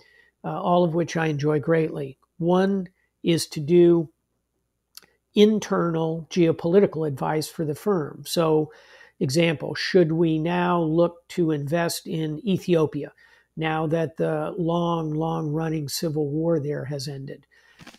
uh, 0.43 0.59
all 0.59 0.83
of 0.83 0.95
which 0.95 1.15
I 1.15 1.27
enjoy 1.27 1.59
greatly. 1.59 2.17
One 2.39 2.87
is 3.21 3.47
to 3.49 3.59
do 3.59 4.09
internal 5.35 6.27
geopolitical 6.29 7.07
advice 7.07 7.47
for 7.47 7.63
the 7.63 7.75
firm. 7.75 8.23
So, 8.25 8.71
example, 9.21 9.75
should 9.75 10.11
we 10.11 10.37
now 10.37 10.81
look 10.81 11.27
to 11.29 11.51
invest 11.51 12.07
in 12.07 12.45
Ethiopia 12.45 13.13
now 13.55 13.87
that 13.87 14.17
the 14.17 14.53
long, 14.57 15.13
long 15.13 15.51
running 15.51 15.87
civil 15.87 16.27
war 16.27 16.59
there 16.59 16.85
has 16.85 17.07
ended? 17.07 17.45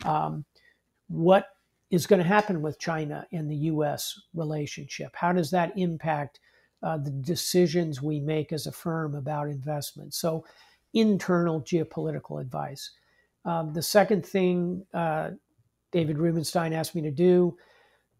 Um, 0.05 0.45
what 1.07 1.47
is 1.89 2.05
going 2.05 2.21
to 2.21 2.27
happen 2.27 2.61
with 2.61 2.79
China 2.79 3.25
and 3.31 3.49
the 3.49 3.55
U.S. 3.55 4.19
relationship? 4.33 5.15
How 5.15 5.31
does 5.31 5.49
that 5.51 5.71
impact 5.77 6.39
uh, 6.81 6.97
the 6.97 7.11
decisions 7.11 8.01
we 8.01 8.19
make 8.19 8.51
as 8.51 8.67
a 8.67 8.71
firm 8.71 9.15
about 9.15 9.47
investment? 9.47 10.13
So, 10.13 10.45
internal 10.93 11.61
geopolitical 11.61 12.39
advice. 12.39 12.91
Um, 13.45 13.73
the 13.73 13.81
second 13.81 14.25
thing 14.25 14.85
uh, 14.93 15.31
David 15.91 16.17
Rubenstein 16.17 16.73
asked 16.73 16.95
me 16.95 17.01
to 17.01 17.11
do 17.11 17.57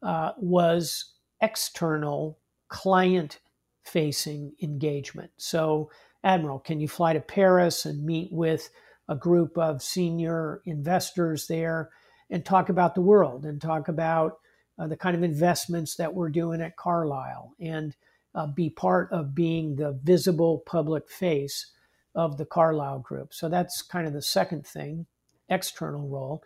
uh, 0.01 0.31
was 0.37 1.13
external 1.41 2.39
client 2.73 3.39
facing 3.83 4.51
engagement. 4.59 5.29
So, 5.37 5.91
Admiral, 6.23 6.57
can 6.57 6.81
you 6.81 6.87
fly 6.87 7.13
to 7.13 7.19
Paris 7.19 7.85
and 7.85 8.03
meet 8.03 8.29
with 8.31 8.71
a 9.07 9.15
group 9.15 9.59
of 9.59 9.83
senior 9.83 10.63
investors 10.65 11.45
there 11.45 11.91
and 12.31 12.43
talk 12.43 12.69
about 12.69 12.95
the 12.95 13.01
world 13.01 13.45
and 13.45 13.61
talk 13.61 13.89
about 13.89 14.39
uh, 14.79 14.87
the 14.87 14.97
kind 14.97 15.15
of 15.15 15.21
investments 15.21 15.97
that 15.97 16.15
we're 16.15 16.29
doing 16.29 16.61
at 16.61 16.75
Carlyle 16.75 17.53
and 17.59 17.95
uh, 18.33 18.47
be 18.47 18.71
part 18.71 19.11
of 19.11 19.35
being 19.35 19.75
the 19.75 19.91
visible 20.03 20.63
public 20.65 21.11
face 21.11 21.71
of 22.15 22.39
the 22.39 22.45
Carlyle 22.45 22.99
Group. 22.99 23.35
So 23.35 23.49
that's 23.49 23.83
kind 23.83 24.07
of 24.07 24.13
the 24.13 24.21
second 24.23 24.65
thing, 24.65 25.05
external 25.47 26.07
role. 26.07 26.41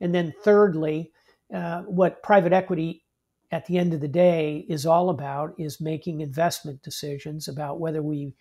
And 0.00 0.14
then 0.14 0.32
thirdly, 0.42 1.12
uh, 1.52 1.82
what 1.82 2.22
private 2.22 2.54
equity 2.54 3.02
at 3.50 3.66
the 3.66 3.78
end 3.78 3.94
of 3.94 4.00
the 4.00 4.08
day 4.08 4.66
is 4.68 4.86
all 4.86 5.10
about 5.10 5.54
is 5.58 5.80
making 5.80 6.20
investment 6.20 6.82
decisions 6.82 7.48
about 7.48 7.80
whether 7.80 8.02
we 8.02 8.34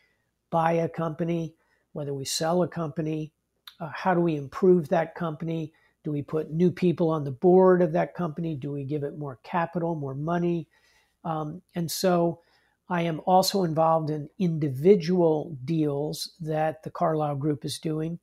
buy 0.49 0.73
a 0.73 0.89
company, 0.89 1.53
whether 1.93 2.13
we 2.13 2.25
sell 2.25 2.63
a 2.63 2.67
company, 2.67 3.31
uh, 3.79 3.89
how 3.93 4.13
do 4.13 4.21
we 4.21 4.35
improve 4.35 4.89
that 4.89 5.15
company? 5.15 5.73
Do 6.03 6.11
we 6.11 6.21
put 6.21 6.51
new 6.51 6.71
people 6.71 7.09
on 7.09 7.23
the 7.23 7.31
board 7.31 7.81
of 7.81 7.91
that 7.93 8.13
company? 8.13 8.55
Do 8.55 8.71
we 8.71 8.83
give 8.83 9.03
it 9.03 9.17
more 9.17 9.39
capital, 9.43 9.95
more 9.95 10.15
money? 10.15 10.67
Um, 11.23 11.61
and 11.73 11.89
so 11.89 12.41
I 12.89 13.01
am 13.01 13.21
also 13.25 13.63
involved 13.63 14.11
in 14.11 14.29
individual 14.37 15.57
deals 15.65 16.33
that 16.39 16.83
the 16.83 16.91
Carlyle 16.91 17.35
Group 17.35 17.65
is 17.65 17.79
doing 17.79 18.19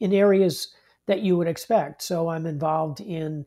in 0.00 0.14
areas 0.14 0.74
that 1.06 1.20
you 1.20 1.36
would 1.36 1.48
expect. 1.48 2.02
So 2.02 2.28
I'm 2.28 2.46
involved 2.46 3.00
in 3.00 3.44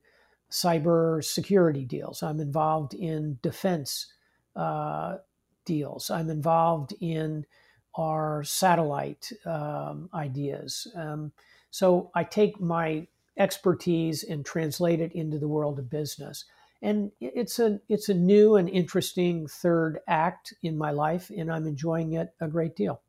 cyber 0.53 1.23
security 1.23 1.83
deals. 1.83 2.21
I'm 2.21 2.39
involved 2.39 2.93
in 2.93 3.39
defense 3.41 4.13
uh, 4.55 5.17
deals. 5.65 6.11
I'm 6.11 6.29
involved 6.29 6.93
in 7.01 7.45
our 7.95 8.43
satellite 8.43 9.31
um, 9.47 10.09
ideas. 10.13 10.87
Um, 10.95 11.31
so 11.71 12.11
I 12.13 12.23
take 12.23 12.61
my 12.61 13.07
expertise 13.35 14.23
and 14.23 14.45
translate 14.45 15.01
it 15.01 15.11
into 15.13 15.39
the 15.39 15.47
world 15.47 15.79
of 15.79 15.89
business. 15.89 16.45
And 16.83 17.11
it's 17.19 17.57
a 17.57 17.79
it's 17.89 18.09
a 18.09 18.13
new 18.13 18.57
and 18.57 18.69
interesting 18.69 19.47
third 19.47 20.01
act 20.07 20.53
in 20.61 20.77
my 20.77 20.91
life, 20.91 21.31
and 21.35 21.49
I'm 21.51 21.65
enjoying 21.65 22.13
it 22.13 22.33
a 22.41 22.47
great 22.47 22.75
deal. 22.75 23.01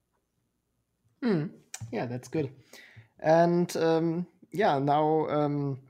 Hmm. 1.23 1.47
Yeah, 1.91 2.07
that's 2.07 2.29
good. 2.29 2.51
And 3.19 3.77
um, 3.77 4.27
yeah, 4.53 4.79
now 4.79 5.27
um, 5.29 5.81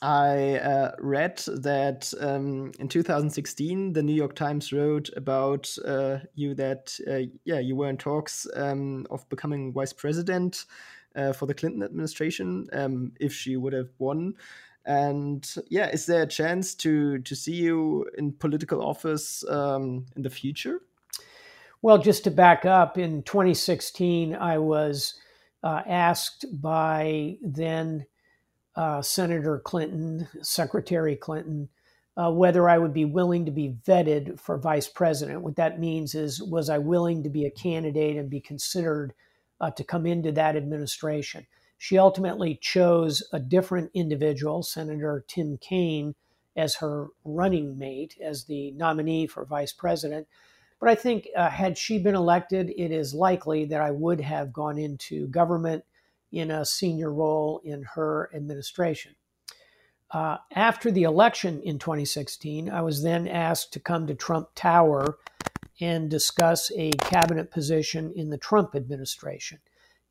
I 0.00 0.58
uh, 0.58 0.92
read 0.98 1.38
that 1.38 2.12
um, 2.20 2.70
in 2.78 2.88
2016, 2.88 3.92
the 3.92 4.02
New 4.02 4.14
York 4.14 4.36
Times 4.36 4.72
wrote 4.72 5.10
about 5.16 5.74
uh, 5.84 6.18
you 6.34 6.54
that 6.54 6.98
uh, 7.08 7.30
yeah 7.44 7.58
you 7.58 7.74
were 7.74 7.88
in 7.88 7.96
talks 7.96 8.46
um, 8.54 9.06
of 9.10 9.28
becoming 9.28 9.72
vice 9.72 9.92
president 9.92 10.66
uh, 11.16 11.32
for 11.32 11.46
the 11.46 11.54
Clinton 11.54 11.82
administration 11.82 12.68
um, 12.72 13.12
if 13.18 13.32
she 13.32 13.56
would 13.56 13.72
have 13.72 13.90
won. 13.98 14.34
And 14.86 15.52
yeah, 15.68 15.90
is 15.90 16.06
there 16.06 16.22
a 16.22 16.28
chance 16.28 16.74
to 16.76 17.18
to 17.18 17.34
see 17.34 17.54
you 17.54 18.08
in 18.16 18.32
political 18.32 18.80
office 18.82 19.44
um, 19.48 20.06
in 20.14 20.22
the 20.22 20.30
future? 20.30 20.80
Well, 21.82 21.98
just 21.98 22.24
to 22.24 22.30
back 22.30 22.64
up, 22.64 22.98
in 22.98 23.22
2016, 23.22 24.34
I 24.34 24.58
was 24.58 25.14
uh, 25.62 25.82
asked 25.86 26.44
by 26.60 27.36
then 27.40 28.06
uh, 28.78 29.02
Senator 29.02 29.58
Clinton, 29.58 30.28
Secretary 30.40 31.16
Clinton, 31.16 31.68
uh, 32.16 32.30
whether 32.30 32.68
I 32.68 32.78
would 32.78 32.94
be 32.94 33.04
willing 33.04 33.44
to 33.44 33.50
be 33.50 33.76
vetted 33.84 34.38
for 34.38 34.56
vice 34.56 34.86
president. 34.86 35.42
What 35.42 35.56
that 35.56 35.80
means 35.80 36.14
is, 36.14 36.40
was 36.40 36.70
I 36.70 36.78
willing 36.78 37.24
to 37.24 37.28
be 37.28 37.44
a 37.44 37.50
candidate 37.50 38.16
and 38.16 38.30
be 38.30 38.40
considered 38.40 39.14
uh, 39.60 39.72
to 39.72 39.82
come 39.82 40.06
into 40.06 40.30
that 40.30 40.54
administration? 40.54 41.44
She 41.76 41.98
ultimately 41.98 42.54
chose 42.54 43.20
a 43.32 43.40
different 43.40 43.90
individual, 43.94 44.62
Senator 44.62 45.24
Tim 45.26 45.58
Kaine, 45.58 46.14
as 46.56 46.76
her 46.76 47.08
running 47.24 47.78
mate, 47.78 48.16
as 48.22 48.44
the 48.44 48.70
nominee 48.72 49.26
for 49.26 49.44
vice 49.44 49.72
president. 49.72 50.28
But 50.78 50.88
I 50.88 50.94
think 50.94 51.26
uh, 51.36 51.50
had 51.50 51.76
she 51.76 51.98
been 51.98 52.14
elected, 52.14 52.70
it 52.76 52.92
is 52.92 53.12
likely 53.12 53.64
that 53.64 53.80
I 53.80 53.90
would 53.90 54.20
have 54.20 54.52
gone 54.52 54.78
into 54.78 55.26
government 55.26 55.84
in 56.32 56.50
a 56.50 56.64
senior 56.64 57.12
role 57.12 57.60
in 57.64 57.82
her 57.94 58.30
administration. 58.34 59.14
Uh, 60.10 60.38
after 60.54 60.90
the 60.90 61.02
election 61.02 61.60
in 61.62 61.78
2016, 61.78 62.70
I 62.70 62.80
was 62.80 63.02
then 63.02 63.28
asked 63.28 63.72
to 63.74 63.80
come 63.80 64.06
to 64.06 64.14
Trump 64.14 64.48
Tower 64.54 65.18
and 65.80 66.10
discuss 66.10 66.72
a 66.76 66.90
cabinet 66.92 67.50
position 67.50 68.12
in 68.16 68.30
the 68.30 68.38
Trump 68.38 68.74
administration. 68.74 69.58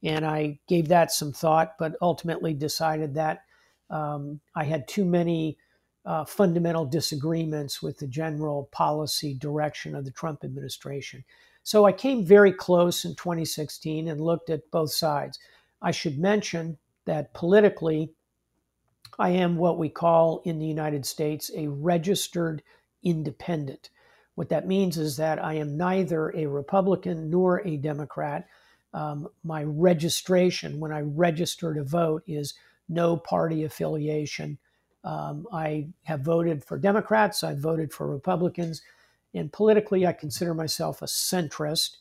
And 0.04 0.26
I 0.26 0.60
gave 0.68 0.88
that 0.90 1.12
some 1.12 1.34
thought, 1.34 1.74
but 1.80 1.96
ultimately 2.02 2.54
decided 2.54 3.16
that 3.16 3.44
um, 3.90 4.40
I 4.56 4.64
had 4.64 4.88
too 4.88 5.06
many 5.06 5.58
uh, 6.06 6.24
fundamental 6.24 6.86
disagreements 6.86 7.82
with 7.82 7.98
the 7.98 8.08
general 8.08 8.70
policy 8.72 9.34
direction 9.34 9.96
of 9.96 10.06
the 10.06 10.12
Trump 10.12 10.44
administration. 10.44 11.24
So 11.64 11.86
I 11.86 11.92
came 11.92 12.24
very 12.24 12.54
close 12.54 13.04
in 13.04 13.16
2016 13.16 14.08
and 14.08 14.22
looked 14.22 14.50
at 14.50 14.72
both 14.72 14.94
sides. 14.94 15.38
I 15.82 15.92
should 15.92 16.18
mention 16.18 16.78
that 17.06 17.34
politically, 17.34 18.12
I 19.20 19.30
am 19.30 19.58
what 19.58 19.78
we 19.78 19.90
call 19.90 20.42
in 20.44 20.60
the 20.60 20.66
United 20.66 21.06
States 21.06 21.50
a 21.56 21.68
registered 21.68 22.62
independent. 23.04 23.90
What 24.36 24.50
that 24.50 24.68
means 24.68 24.98
is 24.98 25.18
that 25.18 25.44
I 25.44 25.56
am 25.56 25.78
neither 25.78 26.30
a 26.36 26.46
Republican 26.46 27.30
nor 27.30 27.66
a 27.66 27.78
Democrat. 27.78 28.48
Um, 28.94 29.28
my 29.44 29.64
registration, 29.64 30.80
when 30.80 30.92
I 30.92 31.02
register 31.02 31.74
to 31.74 31.84
vote, 31.84 32.24
is 32.28 32.54
no 32.90 33.18
party 33.18 33.64
affiliation. 33.64 34.58
Um, 35.04 35.48
I 35.52 35.88
have 36.04 36.22
voted 36.22 36.64
for 36.64 36.78
Democrats, 36.78 37.44
I've 37.44 37.60
voted 37.60 37.94
for 37.94 38.08
Republicans, 38.08 38.82
and 39.34 39.52
politically, 39.52 40.06
I 40.06 40.14
consider 40.14 40.54
myself 40.54 41.02
a 41.02 41.06
centrist 41.06 41.98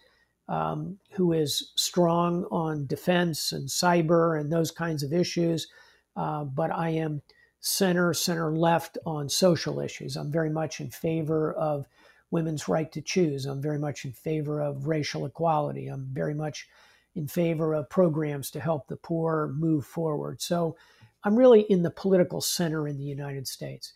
um, 0.49 0.99
who 1.13 1.33
is 1.33 1.73
strong 1.77 2.45
on 2.51 2.87
defense 2.87 3.53
and 3.53 3.69
cyber 3.69 4.39
and 4.41 4.53
those 4.53 4.71
kinds 4.71 5.03
of 5.03 5.13
issues. 5.13 5.69
Uh, 6.17 6.45
but 6.45 6.71
I 6.71 6.91
am 6.91 7.23
center, 7.61 8.15
center 8.15 8.53
left 8.53 8.97
on 9.05 9.29
social 9.29 9.81
issues. 9.81 10.17
I'm 10.17 10.31
very 10.31 10.51
much 10.51 10.81
in 10.81 10.91
favor 10.91 11.53
of 11.55 11.87
women's 12.31 12.69
right 12.69 12.91
to 12.93 13.01
choose. 13.01 13.47
I'm 13.47 13.63
very 13.63 13.79
much 13.79 14.05
in 14.05 14.13
favor 14.13 14.61
of 14.61 14.87
racial 14.87 15.27
equality. 15.27 15.89
I'm 15.89 16.09
very 16.13 16.35
much 16.35 16.69
in 17.15 17.27
favor 17.27 17.75
of 17.75 17.89
programs 17.89 18.51
to 18.53 18.61
help 18.61 18.87
the 18.87 18.97
poor 18.97 19.49
move 19.57 19.87
forward. 19.87 20.41
So 20.41 20.77
I'm 21.25 21.37
really 21.37 21.63
in 21.63 21.83
the 21.83 21.91
political 21.91 22.41
center 22.41 22.87
in 22.87 22.99
the 22.99 23.05
United 23.05 23.49
States. 23.49 23.93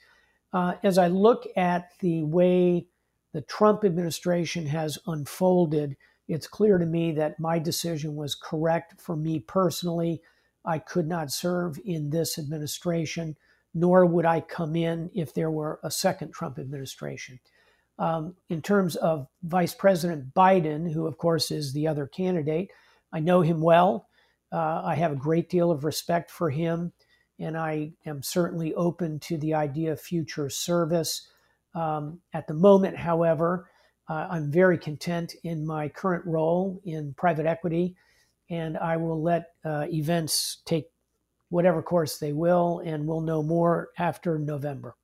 Uh, 0.53 0.75
as 0.83 0.99
I 0.99 1.07
look 1.07 1.47
at 1.57 1.91
the 2.01 2.25
way 2.25 2.87
the 3.33 3.43
Trump 3.43 3.85
administration 3.85 4.67
has 4.67 4.99
unfolded, 5.07 5.97
it's 6.31 6.47
clear 6.47 6.79
to 6.79 6.87
me 6.87 7.11
that 7.13 7.41
my 7.41 7.59
decision 7.59 8.15
was 8.15 8.37
correct 8.37 9.01
for 9.01 9.17
me 9.17 9.41
personally. 9.41 10.23
I 10.65 10.79
could 10.79 11.09
not 11.09 11.33
serve 11.33 11.77
in 11.85 12.11
this 12.11 12.39
administration, 12.39 13.37
nor 13.75 14.07
would 14.07 14.25
I 14.25 14.41
come 14.41 14.77
in 14.77 15.11
if 15.13 15.35
there 15.35 15.51
were 15.51 15.81
a 15.83 15.91
second 15.91 16.33
Trump 16.33 16.59
administration. 16.59 17.41
Um, 17.99 18.37
in 18.49 18.63
terms 18.63 18.95
of 18.97 19.27
Vice 19.43 19.75
President 19.75 20.33
Biden, 20.33 20.93
who, 20.93 21.07
of 21.09 21.19
course, 21.19 21.51
is 21.51 21.73
the 21.73 21.89
other 21.89 22.07
candidate, 22.07 22.71
I 23.13 23.19
know 23.19 23.41
him 23.41 23.61
well. 23.61 24.07
Uh, 24.53 24.83
I 24.85 24.95
have 24.95 25.13
a 25.13 25.17
great 25.17 25.51
deal 25.51 25.73
of 25.73 25.85
respect 25.85 26.31
for 26.31 26.49
him, 26.49 26.93
and 27.41 27.59
I 27.59 27.93
am 28.07 28.23
certainly 28.23 28.73
open 28.75 29.19
to 29.21 29.37
the 29.37 29.55
idea 29.55 29.93
of 29.93 30.01
future 30.01 30.49
service. 30.49 31.27
Um, 31.75 32.21
at 32.33 32.47
the 32.47 32.55
moment, 32.55 32.97
however, 32.97 33.69
uh, 34.11 34.27
I'm 34.31 34.51
very 34.51 34.77
content 34.77 35.35
in 35.45 35.65
my 35.65 35.89
current 35.89 36.27
role 36.27 36.83
in 36.85 37.15
private 37.15 37.47
equity 37.47 37.97
and 38.51 38.77
I 38.77 38.97
will 38.97 39.23
let 39.23 39.55
uh, 39.65 39.87
events 39.91 40.59
take 40.67 40.91
whatever 41.49 41.83
course 41.83 42.19
they 42.19 42.33
will, 42.33 42.81
and 42.85 43.07
we'll 43.07 43.21
know 43.21 43.43
more 43.43 43.91
after 43.99 44.39
November. 44.39 44.97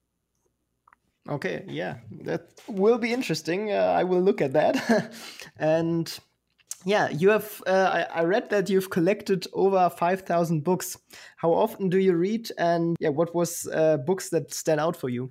Okay, 1.29 1.65
yeah, 1.67 1.97
that 2.23 2.51
will 2.69 2.99
be 2.99 3.13
interesting. 3.13 3.73
Uh, 3.73 3.95
I 3.99 4.05
will 4.05 4.21
look 4.21 4.41
at 4.41 4.53
that. 4.53 5.13
and 5.59 6.19
yeah, 6.85 7.09
you 7.11 7.31
have, 7.31 7.63
uh, 7.67 8.07
I, 8.13 8.21
I, 8.21 8.25
read 8.25 8.51
that 8.51 8.71
you've 8.71 8.91
collected 8.91 9.49
over 9.53 9.91
5,000 9.91 10.63
books. 10.63 10.97
How 11.37 11.53
often 11.53 11.89
do 11.89 11.99
you 11.99 12.15
read? 12.15 12.49
And 12.59 12.97
yeah, 13.01 13.09
what 13.09 13.35
was 13.35 13.67
uh, 13.73 13.97
books 13.97 14.29
that 14.29 14.55
stand 14.55 14.79
out 14.79 14.95
for 14.95 15.09
you? 15.09 15.31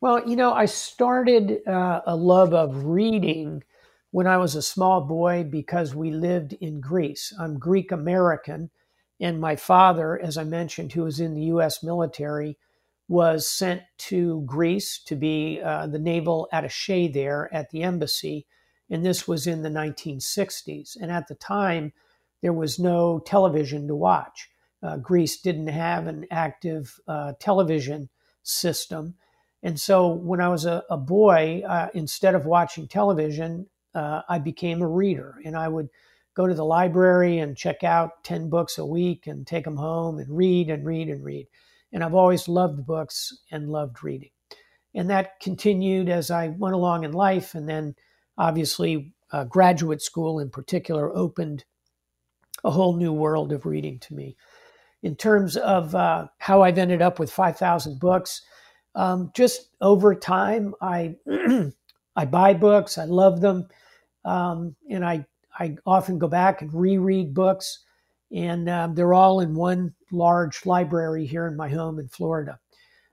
Well, 0.00 0.28
you 0.28 0.36
know, 0.36 0.52
I 0.52 0.66
started 0.66 1.66
uh, 1.66 2.02
a 2.06 2.16
love 2.16 2.52
of 2.52 2.84
reading 2.84 3.64
when 4.10 4.26
I 4.26 4.36
was 4.36 4.54
a 4.54 4.62
small 4.62 5.00
boy 5.00 5.44
because 5.44 5.94
we 5.94 6.10
lived 6.10 6.52
in 6.54 6.80
Greece. 6.80 7.32
I'm 7.40 7.58
Greek 7.58 7.92
American, 7.92 8.70
and 9.20 9.40
my 9.40 9.56
father, 9.56 10.18
as 10.20 10.36
I 10.36 10.44
mentioned, 10.44 10.92
who 10.92 11.04
was 11.04 11.18
in 11.18 11.34
the 11.34 11.44
U.S. 11.44 11.82
military, 11.82 12.58
was 13.08 13.48
sent 13.48 13.82
to 13.98 14.42
Greece 14.46 14.98
to 15.04 15.16
be 15.16 15.60
uh, 15.62 15.86
the 15.86 15.98
naval 15.98 16.48
attache 16.52 17.08
there 17.08 17.52
at 17.54 17.70
the 17.70 17.82
embassy. 17.82 18.46
And 18.90 19.04
this 19.04 19.26
was 19.26 19.46
in 19.46 19.62
the 19.62 19.70
1960s. 19.70 20.96
And 21.00 21.10
at 21.10 21.28
the 21.28 21.34
time, 21.34 21.92
there 22.42 22.52
was 22.52 22.78
no 22.78 23.20
television 23.20 23.88
to 23.88 23.94
watch. 23.94 24.50
Uh, 24.82 24.98
Greece 24.98 25.40
didn't 25.40 25.68
have 25.68 26.06
an 26.06 26.26
active 26.30 27.00
uh, 27.08 27.32
television 27.40 28.08
system. 28.42 29.14
And 29.66 29.80
so 29.80 30.06
when 30.06 30.40
I 30.40 30.48
was 30.48 30.64
a, 30.64 30.84
a 30.88 30.96
boy, 30.96 31.60
uh, 31.66 31.88
instead 31.92 32.36
of 32.36 32.46
watching 32.46 32.86
television, 32.86 33.66
uh, 33.96 34.22
I 34.28 34.38
became 34.38 34.80
a 34.80 34.86
reader 34.86 35.40
and 35.44 35.56
I 35.56 35.66
would 35.66 35.88
go 36.34 36.46
to 36.46 36.54
the 36.54 36.64
library 36.64 37.40
and 37.40 37.56
check 37.56 37.82
out 37.82 38.22
10 38.22 38.48
books 38.48 38.78
a 38.78 38.86
week 38.86 39.26
and 39.26 39.44
take 39.44 39.64
them 39.64 39.76
home 39.76 40.20
and 40.20 40.30
read 40.30 40.70
and 40.70 40.86
read 40.86 41.08
and 41.08 41.24
read. 41.24 41.48
And 41.92 42.04
I've 42.04 42.14
always 42.14 42.46
loved 42.46 42.86
books 42.86 43.36
and 43.50 43.68
loved 43.68 44.04
reading. 44.04 44.30
And 44.94 45.10
that 45.10 45.40
continued 45.40 46.08
as 46.08 46.30
I 46.30 46.46
went 46.46 46.76
along 46.76 47.02
in 47.02 47.10
life. 47.10 47.56
And 47.56 47.68
then 47.68 47.96
obviously, 48.38 49.14
uh, 49.32 49.42
graduate 49.42 50.00
school 50.00 50.38
in 50.38 50.48
particular 50.48 51.12
opened 51.12 51.64
a 52.62 52.70
whole 52.70 52.94
new 52.96 53.12
world 53.12 53.52
of 53.52 53.66
reading 53.66 53.98
to 53.98 54.14
me. 54.14 54.36
In 55.02 55.16
terms 55.16 55.56
of 55.56 55.92
uh, 55.96 56.28
how 56.38 56.62
I've 56.62 56.78
ended 56.78 57.02
up 57.02 57.18
with 57.18 57.32
5,000 57.32 57.98
books, 57.98 58.42
um, 58.96 59.30
just 59.34 59.68
over 59.80 60.14
time, 60.14 60.74
I, 60.80 61.14
I 62.16 62.24
buy 62.24 62.54
books, 62.54 62.98
I 62.98 63.04
love 63.04 63.40
them. 63.40 63.68
Um, 64.24 64.74
and 64.90 65.04
I, 65.04 65.24
I 65.56 65.76
often 65.86 66.18
go 66.18 66.26
back 66.26 66.62
and 66.62 66.74
reread 66.74 67.32
books, 67.32 67.84
and 68.32 68.68
um, 68.68 68.94
they're 68.94 69.14
all 69.14 69.40
in 69.40 69.54
one 69.54 69.94
large 70.10 70.66
library 70.66 71.26
here 71.26 71.46
in 71.46 71.56
my 71.56 71.68
home 71.68 72.00
in 72.00 72.08
Florida. 72.08 72.58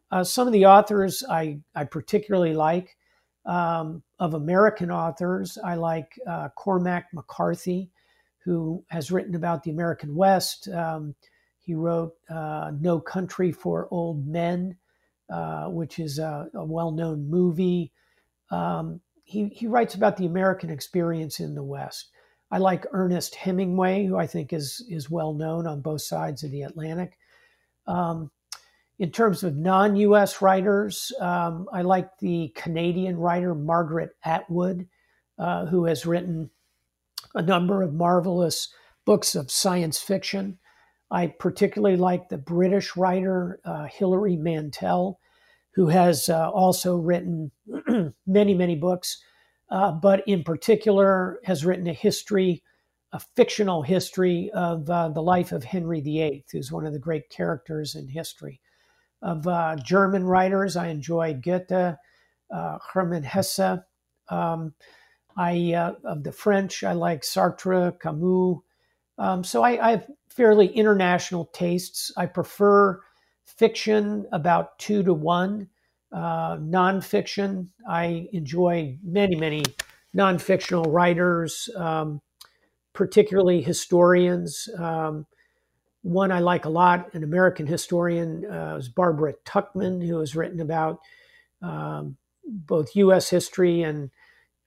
Uh, 0.10 0.24
some 0.24 0.48
of 0.48 0.54
the 0.54 0.66
authors 0.66 1.24
I, 1.30 1.60
I 1.76 1.84
particularly 1.84 2.54
like. 2.54 2.98
Um, 3.46 4.04
of 4.20 4.36
American 4.36 4.90
authors, 4.90 5.58
I 5.62 5.76
like 5.76 6.18
uh, 6.26 6.48
Cormac 6.56 7.08
McCarthy, 7.14 7.92
who 8.38 8.82
has 8.88 9.12
written 9.12 9.36
about 9.36 9.64
the 9.64 9.72
American 9.72 10.16
West. 10.16 10.70
Um, 10.70 11.14
he 11.60 11.74
wrote 11.74 12.14
uh, 12.30 12.72
No 12.80 13.02
Country 13.02 13.52
for 13.52 13.90
Old 13.92 14.26
Men, 14.26 14.78
uh, 15.34 15.66
which 15.66 15.98
is 15.98 16.20
a, 16.20 16.48
a 16.54 16.64
well 16.64 16.92
known 16.92 17.28
movie. 17.28 17.92
Um, 18.52 19.02
he, 19.24 19.48
he 19.48 19.66
writes 19.66 19.96
about 19.96 20.16
the 20.16 20.28
American 20.28 20.70
experience 20.70 21.40
in 21.40 21.56
the 21.56 21.64
West. 21.64 22.12
I 22.52 22.60
like 22.60 22.86
Ernest 22.92 23.34
Hemingway, 23.34 24.06
who 24.06 24.16
I 24.16 24.28
think 24.28 24.54
is 24.54 24.86
is 24.88 25.10
well 25.10 25.34
known 25.34 25.66
on 25.66 25.82
both 25.82 26.04
sides 26.04 26.44
of 26.44 26.52
the 26.52 26.62
Atlantic. 26.62 27.18
Um, 27.88 28.30
in 29.00 29.10
terms 29.10 29.44
of 29.44 29.58
non-U.S. 29.58 30.40
writers, 30.40 31.12
um, 31.20 31.68
I 31.74 31.82
like 31.82 32.16
the 32.20 32.54
Canadian 32.56 33.18
writer 33.18 33.56
Margaret 33.56 34.12
Atwood, 34.24 34.88
uh, 35.40 35.66
who 35.66 35.86
has 35.86 36.06
written 36.06 36.52
a 37.34 37.42
number 37.42 37.82
of 37.82 37.96
marvelous 37.96 38.72
books 39.04 39.34
of 39.34 39.50
science 39.50 39.98
fiction. 39.98 40.60
I 41.10 41.28
particularly 41.28 41.98
like 41.98 42.30
the 42.30 42.38
British 42.38 42.96
writer 42.96 43.60
uh, 43.66 43.88
Hilary 43.92 44.38
Mantel, 44.38 45.20
who 45.76 45.88
has 45.88 46.30
uh, 46.30 46.50
also 46.50 46.96
written 46.96 47.52
many, 48.28 48.54
many 48.54 48.76
books, 48.76 49.22
uh, 49.70 49.92
but 49.92 50.24
in 50.28 50.44
particular 50.44 51.40
has 51.44 51.66
written 51.66 51.88
a 51.88 51.94
history 51.94 52.64
a 53.14 53.20
fictional 53.20 53.84
history 53.84 54.50
of 54.56 54.90
uh, 54.90 55.08
the 55.08 55.22
life 55.22 55.52
of 55.52 55.64
Henry 55.64 56.02
VIII, 56.02 56.44
who's 56.52 56.72
one 56.72 56.86
of 56.86 56.94
the 56.94 57.00
great 57.00 57.30
characters 57.30 57.96
in 57.96 58.08
history. 58.08 58.60
Of 59.22 59.48
uh, 59.48 59.76
German 59.78 60.26
writers, 60.26 60.76
I 60.76 60.88
enjoy 60.88 61.36
Goethe, 61.36 61.72
uh, 61.72 62.78
Hermann 62.92 63.24
Hesse. 63.24 63.80
Um, 64.30 64.74
I 65.38 65.74
uh, 65.74 65.94
of 66.04 66.24
the 66.24 66.32
French, 66.32 66.84
I 66.84 66.94
like 66.94 67.22
Sartre, 67.22 68.00
Camus. 68.00 68.62
Um, 69.20 69.44
so 69.44 69.62
I, 69.64 69.88
I, 69.88 69.92
have 69.92 70.08
fairly 70.30 70.68
international 70.68 71.46
tastes. 71.54 72.12
I 72.18 72.26
prefer 72.26 73.00
fiction 73.46 74.26
about 74.32 74.78
two 74.80 75.04
to 75.04 75.14
one. 75.14 75.70
Uh, 76.12 76.58
nonfiction, 76.58 77.70
I 77.90 78.28
enjoy 78.34 79.00
many, 79.04 79.36
many 79.36 79.64
non-fictional 80.14 80.84
writers, 80.86 81.70
um, 81.76 82.22
particularly 82.94 83.62
historians. 83.62 84.70
Um, 84.78 85.26
one 86.04 86.32
I 86.32 86.40
like 86.40 86.66
a 86.66 86.70
lot, 86.70 87.14
an 87.14 87.24
American 87.24 87.66
historian, 87.66 88.46
uh, 88.46 88.76
is 88.78 88.90
Barbara 88.90 89.34
Tuchman, 89.46 90.06
who 90.06 90.20
has 90.20 90.36
written 90.36 90.60
about 90.60 91.00
um, 91.62 92.18
both 92.46 92.96
U.S. 92.96 93.30
history 93.30 93.82
and 93.82 94.12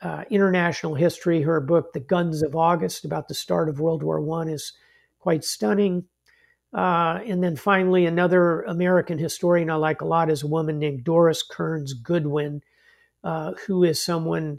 uh, 0.00 0.24
international 0.30 0.94
history. 0.94 1.42
Her 1.42 1.60
book, 1.60 1.92
The 1.92 2.00
Guns 2.00 2.42
of 2.42 2.56
August, 2.56 3.04
about 3.04 3.28
the 3.28 3.34
start 3.34 3.68
of 3.68 3.80
World 3.80 4.02
War 4.02 4.20
One, 4.20 4.48
is 4.48 4.72
quite 5.20 5.44
stunning. 5.44 6.04
Uh, 6.76 7.20
and 7.26 7.42
then 7.42 7.56
finally, 7.56 8.04
another 8.04 8.60
American 8.62 9.18
historian 9.18 9.70
I 9.70 9.76
like 9.76 10.02
a 10.02 10.06
lot 10.06 10.30
is 10.30 10.42
a 10.42 10.46
woman 10.46 10.78
named 10.78 11.04
Doris 11.04 11.42
Kearns 11.42 11.94
Goodwin, 11.94 12.60
uh, 13.24 13.52
who 13.66 13.82
is 13.82 14.04
someone 14.04 14.58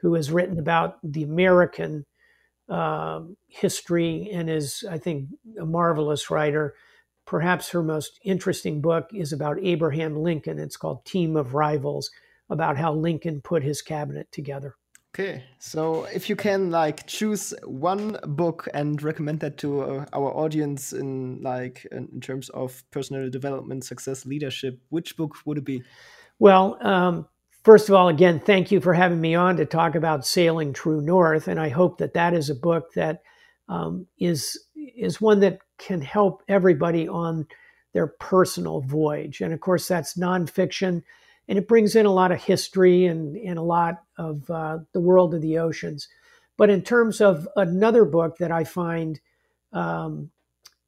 who 0.00 0.14
has 0.14 0.32
written 0.32 0.58
about 0.58 0.96
the 1.04 1.22
American 1.22 2.06
uh, 2.70 3.20
history 3.46 4.30
and 4.32 4.48
is, 4.48 4.84
I 4.88 4.96
think, 4.96 5.28
a 5.60 5.66
marvelous 5.66 6.30
writer. 6.30 6.74
Perhaps 7.26 7.68
her 7.70 7.82
most 7.82 8.18
interesting 8.24 8.80
book 8.80 9.10
is 9.12 9.30
about 9.30 9.62
Abraham 9.62 10.16
Lincoln. 10.16 10.58
It's 10.58 10.78
called 10.78 11.04
Team 11.04 11.36
of 11.36 11.52
Rivals 11.52 12.10
about 12.48 12.78
how 12.78 12.94
Lincoln 12.94 13.42
put 13.42 13.62
his 13.62 13.82
cabinet 13.82 14.32
together. 14.32 14.76
Okay, 15.12 15.42
so 15.58 16.04
if 16.04 16.30
you 16.30 16.36
can 16.36 16.70
like 16.70 17.04
choose 17.08 17.52
one 17.64 18.16
book 18.22 18.68
and 18.72 19.02
recommend 19.02 19.40
that 19.40 19.56
to 19.58 19.82
uh, 19.82 20.04
our 20.12 20.32
audience 20.32 20.92
in 20.92 21.42
like 21.42 21.84
in 21.90 22.20
terms 22.20 22.48
of 22.50 22.84
personal 22.92 23.28
development, 23.28 23.84
success, 23.84 24.24
leadership, 24.24 24.78
which 24.90 25.16
book 25.16 25.34
would 25.44 25.58
it 25.58 25.64
be? 25.64 25.82
Well, 26.38 26.78
um, 26.80 27.26
first 27.64 27.88
of 27.88 27.96
all, 27.96 28.06
again, 28.06 28.38
thank 28.38 28.70
you 28.70 28.80
for 28.80 28.94
having 28.94 29.20
me 29.20 29.34
on 29.34 29.56
to 29.56 29.66
talk 29.66 29.96
about 29.96 30.24
sailing 30.24 30.72
true 30.72 31.00
north, 31.00 31.48
and 31.48 31.58
I 31.58 31.70
hope 31.70 31.98
that 31.98 32.14
that 32.14 32.32
is 32.32 32.48
a 32.48 32.54
book 32.54 32.92
that 32.94 33.22
um, 33.68 34.06
is 34.20 34.60
is 34.76 35.20
one 35.20 35.40
that 35.40 35.58
can 35.76 36.00
help 36.00 36.44
everybody 36.46 37.08
on 37.08 37.48
their 37.94 38.06
personal 38.06 38.80
voyage. 38.82 39.40
And 39.40 39.52
of 39.52 39.58
course, 39.58 39.88
that's 39.88 40.16
nonfiction 40.16 41.02
and 41.50 41.58
it 41.58 41.66
brings 41.66 41.96
in 41.96 42.06
a 42.06 42.12
lot 42.12 42.30
of 42.30 42.40
history 42.40 43.06
and, 43.06 43.36
and 43.36 43.58
a 43.58 43.62
lot 43.62 44.04
of 44.16 44.48
uh, 44.48 44.78
the 44.92 45.00
world 45.00 45.34
of 45.34 45.42
the 45.42 45.58
oceans. 45.58 46.06
But 46.56 46.70
in 46.70 46.80
terms 46.80 47.20
of 47.20 47.48
another 47.56 48.04
book 48.04 48.38
that 48.38 48.52
I 48.52 48.62
find 48.62 49.18
um, 49.72 50.30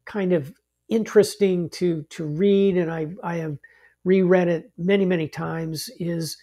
kind 0.04 0.32
of 0.32 0.54
interesting 0.88 1.68
to 1.70 2.02
to 2.10 2.24
read, 2.24 2.76
and 2.76 2.92
I 2.92 3.08
I 3.24 3.36
have 3.36 3.58
reread 4.04 4.46
it 4.46 4.70
many 4.78 5.04
many 5.04 5.26
times, 5.26 5.90
is 5.98 6.36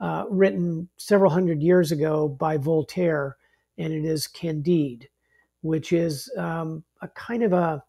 uh, 0.00 0.24
written 0.30 0.88
several 0.96 1.32
hundred 1.32 1.60
years 1.60 1.90
ago 1.90 2.28
by 2.28 2.56
Voltaire, 2.58 3.36
and 3.76 3.92
it 3.92 4.04
is 4.04 4.28
Candide, 4.28 5.08
which 5.62 5.92
is 5.92 6.30
um, 6.38 6.84
a 7.02 7.08
kind 7.08 7.42
of 7.42 7.52
a 7.52 7.82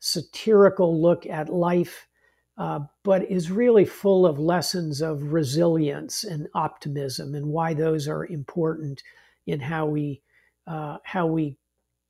satirical 0.00 1.00
look 1.00 1.26
at 1.26 1.48
life 1.48 2.07
uh, 2.58 2.80
but 3.04 3.30
is 3.30 3.50
really 3.50 3.84
full 3.84 4.26
of 4.26 4.38
lessons 4.38 5.00
of 5.00 5.32
resilience 5.32 6.24
and 6.24 6.48
optimism 6.54 7.34
and 7.34 7.46
why 7.46 7.72
those 7.72 8.08
are 8.08 8.26
important 8.26 9.02
in 9.46 9.60
how 9.60 9.86
we 9.86 10.20
uh, 10.66 10.98
how 11.04 11.26
we 11.26 11.56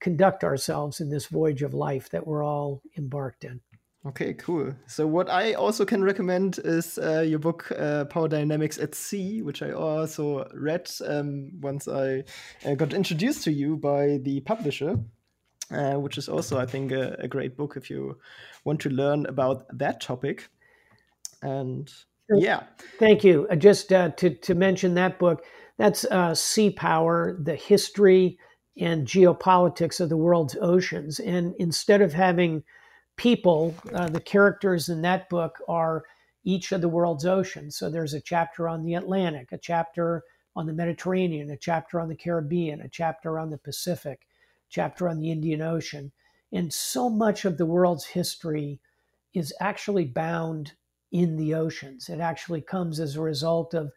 conduct 0.01 0.43
ourselves 0.43 1.01
in 1.01 1.11
this 1.11 1.27
voyage 1.27 1.63
of 1.63 1.75
life 1.75 2.11
that 2.11 2.27
we're 2.27 2.45
all 2.45 2.83
embarked 2.97 3.45
in. 3.45 3.61
Okay, 4.07 4.33
cool. 4.35 4.75
So 4.87 5.07
what 5.07 5.29
I 5.29 5.53
also 5.55 5.85
can 5.85 6.03
recommend 6.03 6.61
is 6.65 6.99
uh, 6.99 7.21
your 7.21 7.41
book 7.41 7.71
uh, 7.77 8.07
Power 8.07 8.29
Dynamics 8.29 8.79
at 8.79 8.95
Sea, 8.95 9.43
which 9.43 9.61
I 9.61 9.73
also 9.73 10.49
read 10.55 10.91
um, 11.05 11.51
once 11.61 11.89
I 11.89 12.25
uh, 12.65 12.75
got 12.75 12.95
introduced 12.95 13.45
to 13.45 13.53
you 13.53 13.77
by 13.77 14.19
the 14.23 14.41
publisher 14.41 14.99
uh, 15.71 15.95
which 15.95 16.19
is 16.19 16.29
also, 16.29 16.59
I 16.59 16.67
think, 16.67 16.93
a, 16.93 17.17
a, 17.21 17.29
great 17.29 17.57
book 17.57 17.77
if 17.77 17.91
you 17.91 18.19
want 18.65 18.81
to 18.81 18.91
learn 18.91 19.27
about 19.27 19.67
that 19.77 20.01
topic. 20.01 20.49
And 21.43 21.93
yeah, 22.31 22.65
thank 22.99 23.25
you. 23.25 23.47
Uh, 23.51 23.57
just 23.57 23.93
uh, 23.93 24.11
to 24.11 24.31
to 24.31 24.55
mention 24.55 24.95
that 24.95 25.19
book, 25.19 25.45
that's 25.77 26.05
uh, 26.07 26.35
Sea 26.35 26.71
Power: 26.71 27.37
The 27.41 27.55
History 27.55 28.39
and 28.79 29.07
Geopolitics 29.07 30.01
of 30.01 30.09
the 30.09 30.17
World's 30.17 30.57
Oceans. 30.61 31.21
And 31.21 31.55
instead 31.59 32.01
of 32.01 32.13
having 32.13 32.63
people, 33.17 33.75
uh, 33.93 34.09
the 34.09 34.21
characters 34.21 34.89
in 34.89 35.03
that 35.03 35.29
book 35.29 35.59
are 35.69 36.05
each 36.45 36.73
of 36.73 36.81
the 36.81 36.89
world's 36.89 37.27
oceans. 37.27 37.77
So 37.77 37.91
there's 37.91 38.15
a 38.15 38.21
chapter 38.21 38.69
on 38.69 38.85
the 38.85 38.95
Atlantic, 38.95 39.53
a 39.53 39.59
chapter 39.59 40.23
on 40.55 40.67
the 40.67 40.73
Mediterranean, 40.73 41.51
a 41.51 41.57
chapter 41.57 42.01
on 42.01 42.09
the 42.09 42.15
Caribbean, 42.15 42.81
a 42.81 42.89
chapter 42.89 43.39
on 43.39 43.51
the 43.51 43.59
Pacific 43.59 44.28
chapter 44.69 45.09
on 45.09 45.19
the 45.19 45.31
Indian 45.31 45.63
Ocean. 45.63 46.13
And 46.53 46.73
so 46.73 47.11
much 47.11 47.45
of 47.45 47.59
the 47.59 47.67
world's 47.67 48.07
history 48.07 48.81
is 49.35 49.53
actually 49.61 50.07
bound 50.07 50.73
in 51.13 51.37
the 51.37 51.55
oceans. 51.55 52.09
It 52.09 52.21
actually 52.21 52.61
comes 52.61 53.01
as 53.01 53.17
a 53.17 53.21
result 53.21 53.75
of 53.75 53.93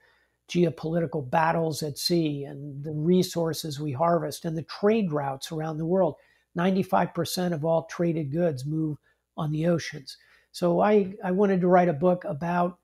geopolitical 0.49 1.29
battles 1.29 1.81
at 1.81 1.97
sea 1.97 2.43
and 2.43 2.83
the 2.83 2.91
resources 2.91 3.79
we 3.79 3.91
harvest 3.91 4.43
and 4.43 4.57
the 4.57 4.63
trade 4.63 5.11
routes 5.11 5.51
around 5.51 5.77
the 5.77 5.85
world. 5.85 6.15
95% 6.57 7.53
of 7.53 7.63
all 7.63 7.83
traded 7.83 8.31
goods 8.31 8.65
move 8.65 8.97
on 9.37 9.51
the 9.51 9.67
oceans. 9.67 10.17
So 10.51 10.81
I, 10.81 11.13
I 11.23 11.31
wanted 11.31 11.61
to 11.61 11.67
write 11.67 11.87
a 11.87 11.93
book 11.93 12.25
about 12.25 12.79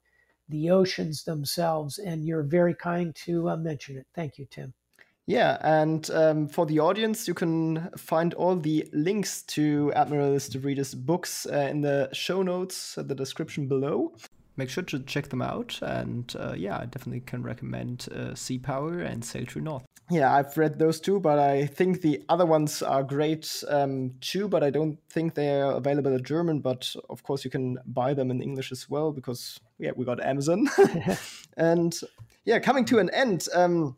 the 0.47 0.69
oceans 0.69 1.25
themselves, 1.25 1.97
and 1.97 2.25
you're 2.25 2.43
very 2.43 2.73
kind 2.73 3.13
to 3.15 3.49
uh, 3.49 3.57
mention 3.57 3.97
it. 3.97 4.07
Thank 4.15 4.37
you, 4.37 4.47
Tim. 4.49 4.73
Yeah, 5.27 5.57
and 5.59 6.09
um, 6.11 6.47
for 6.47 6.65
the 6.65 6.79
audience, 6.79 7.27
you 7.27 7.33
can 7.33 7.89
find 7.97 8.33
all 8.33 8.55
the 8.55 8.87
links 8.93 9.43
to 9.43 9.91
Admiral 9.93 10.35
Stavridis' 10.35 10.95
books 10.95 11.45
uh, 11.45 11.67
in 11.69 11.81
the 11.81 12.09
show 12.13 12.41
notes, 12.41 12.97
uh, 12.97 13.03
the 13.03 13.13
description 13.13 13.67
below. 13.67 14.13
Make 14.55 14.69
sure 14.69 14.85
to 14.85 14.99
check 14.99 15.27
them 15.27 15.41
out, 15.41 15.79
and 15.81 16.33
uh, 16.39 16.53
yeah, 16.57 16.77
I 16.77 16.85
definitely 16.85 17.19
can 17.19 17.43
recommend 17.43 18.07
uh, 18.15 18.35
Sea 18.35 18.57
Power 18.57 18.99
and 18.99 19.23
Sail 19.23 19.45
True 19.45 19.61
North. 19.61 19.85
Yeah, 20.09 20.33
I've 20.33 20.57
read 20.57 20.79
those 20.79 21.01
two, 21.01 21.19
but 21.19 21.37
I 21.37 21.65
think 21.65 22.01
the 22.01 22.23
other 22.29 22.45
ones 22.45 22.81
are 22.81 23.03
great 23.03 23.63
um, 23.67 24.13
too. 24.21 24.47
But 24.47 24.63
I 24.63 24.69
don't 24.69 24.97
think 25.09 25.33
they 25.33 25.61
are 25.61 25.73
available 25.73 26.13
in 26.13 26.23
German. 26.23 26.61
But 26.61 26.95
of 27.09 27.23
course, 27.23 27.43
you 27.43 27.51
can 27.51 27.77
buy 27.85 28.13
them 28.13 28.31
in 28.31 28.41
English 28.41 28.71
as 28.71 28.89
well 28.89 29.11
because 29.11 29.59
yeah, 29.77 29.91
we 29.93 30.05
got 30.05 30.23
Amazon. 30.23 30.69
and 31.57 31.99
yeah, 32.45 32.59
coming 32.59 32.85
to 32.85 32.99
an 32.99 33.09
end. 33.09 33.49
Um, 33.53 33.97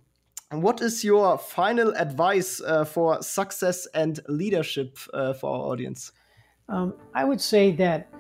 what 0.52 0.82
is 0.82 1.04
your 1.04 1.38
final 1.38 1.94
advice 1.96 2.60
uh, 2.62 2.84
for 2.84 3.22
success 3.22 3.88
and 3.94 4.20
leadership 4.28 4.98
uh, 5.14 5.34
for 5.34 5.50
our 5.50 5.72
audience? 5.72 6.12
Um, 6.68 6.96
I 7.14 7.24
would 7.24 7.42
say 7.42 7.72
that 7.74 8.12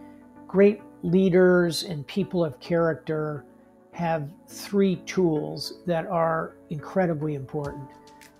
great 0.47 0.81
leaders 1.01 1.83
and 1.83 2.05
people 2.05 2.43
of 2.43 2.59
character 2.59 3.45
have 3.93 4.29
three 4.47 4.97
tools 5.05 5.81
that 5.85 6.05
are 6.07 6.55
incredibly 6.69 7.35
important. 7.35 7.89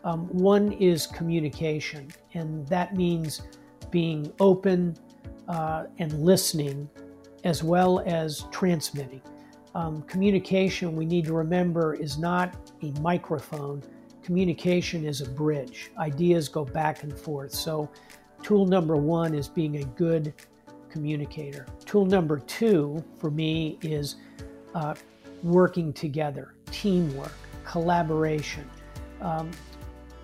Um, 0.04 0.28
one 0.28 0.72
is 0.74 1.08
communication, 1.08 2.10
and 2.34 2.68
that 2.68 2.96
means 2.96 3.42
being 3.92 4.32
open 4.40 4.96
uh, 5.48 5.86
and 5.98 6.14
listening 6.24 6.90
as 7.44 7.64
well 7.64 8.02
as 8.06 8.46
transmitting. 8.52 9.22
Um, 9.76 10.04
communication, 10.04 10.96
we 10.96 11.06
need 11.06 11.26
to 11.26 11.34
remember, 11.34 11.96
is 11.96 12.18
not 12.18 12.69
a 12.82 12.92
microphone. 13.02 13.84
Communication 14.24 15.06
is 15.06 15.22
a 15.22 15.30
bridge. 15.30 15.92
Ideas 15.98 16.50
go 16.50 16.66
back 16.66 17.04
and 17.04 17.18
forth. 17.18 17.54
So, 17.54 17.90
tool 18.44 18.66
number 18.66 18.96
one 18.96 19.34
is 19.34 19.48
being 19.48 19.78
a 19.78 19.84
good 19.84 20.34
communicator. 20.90 21.66
Tool 21.86 22.06
number 22.06 22.40
two 22.40 23.04
for 23.18 23.32
me 23.32 23.78
is 23.82 24.16
uh, 24.74 24.96
working 25.44 25.94
together, 25.94 26.54
teamwork, 26.72 27.34
collaboration, 27.64 28.70
um, 29.22 29.52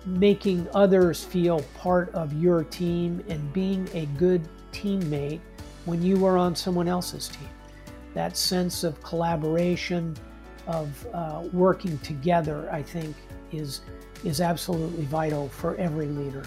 making 0.04 0.68
others 0.74 1.24
feel 1.24 1.60
part 1.78 2.14
of 2.14 2.32
your 2.34 2.64
team 2.64 3.24
and 3.28 3.52
being 3.52 3.88
a 3.94 4.06
good 4.18 4.46
teammate 4.72 5.40
when 5.84 6.02
you 6.02 6.24
are 6.26 6.36
on 6.36 6.54
someone 6.54 6.88
else's 6.88 7.28
team 7.28 7.48
that 8.16 8.34
sense 8.34 8.82
of 8.82 9.00
collaboration, 9.02 10.16
of 10.66 11.06
uh, 11.12 11.42
working 11.52 11.98
together, 11.98 12.68
I 12.72 12.82
think, 12.82 13.14
is, 13.52 13.82
is 14.24 14.40
absolutely 14.40 15.04
vital 15.04 15.48
for 15.48 15.76
every 15.76 16.06
leader. 16.06 16.44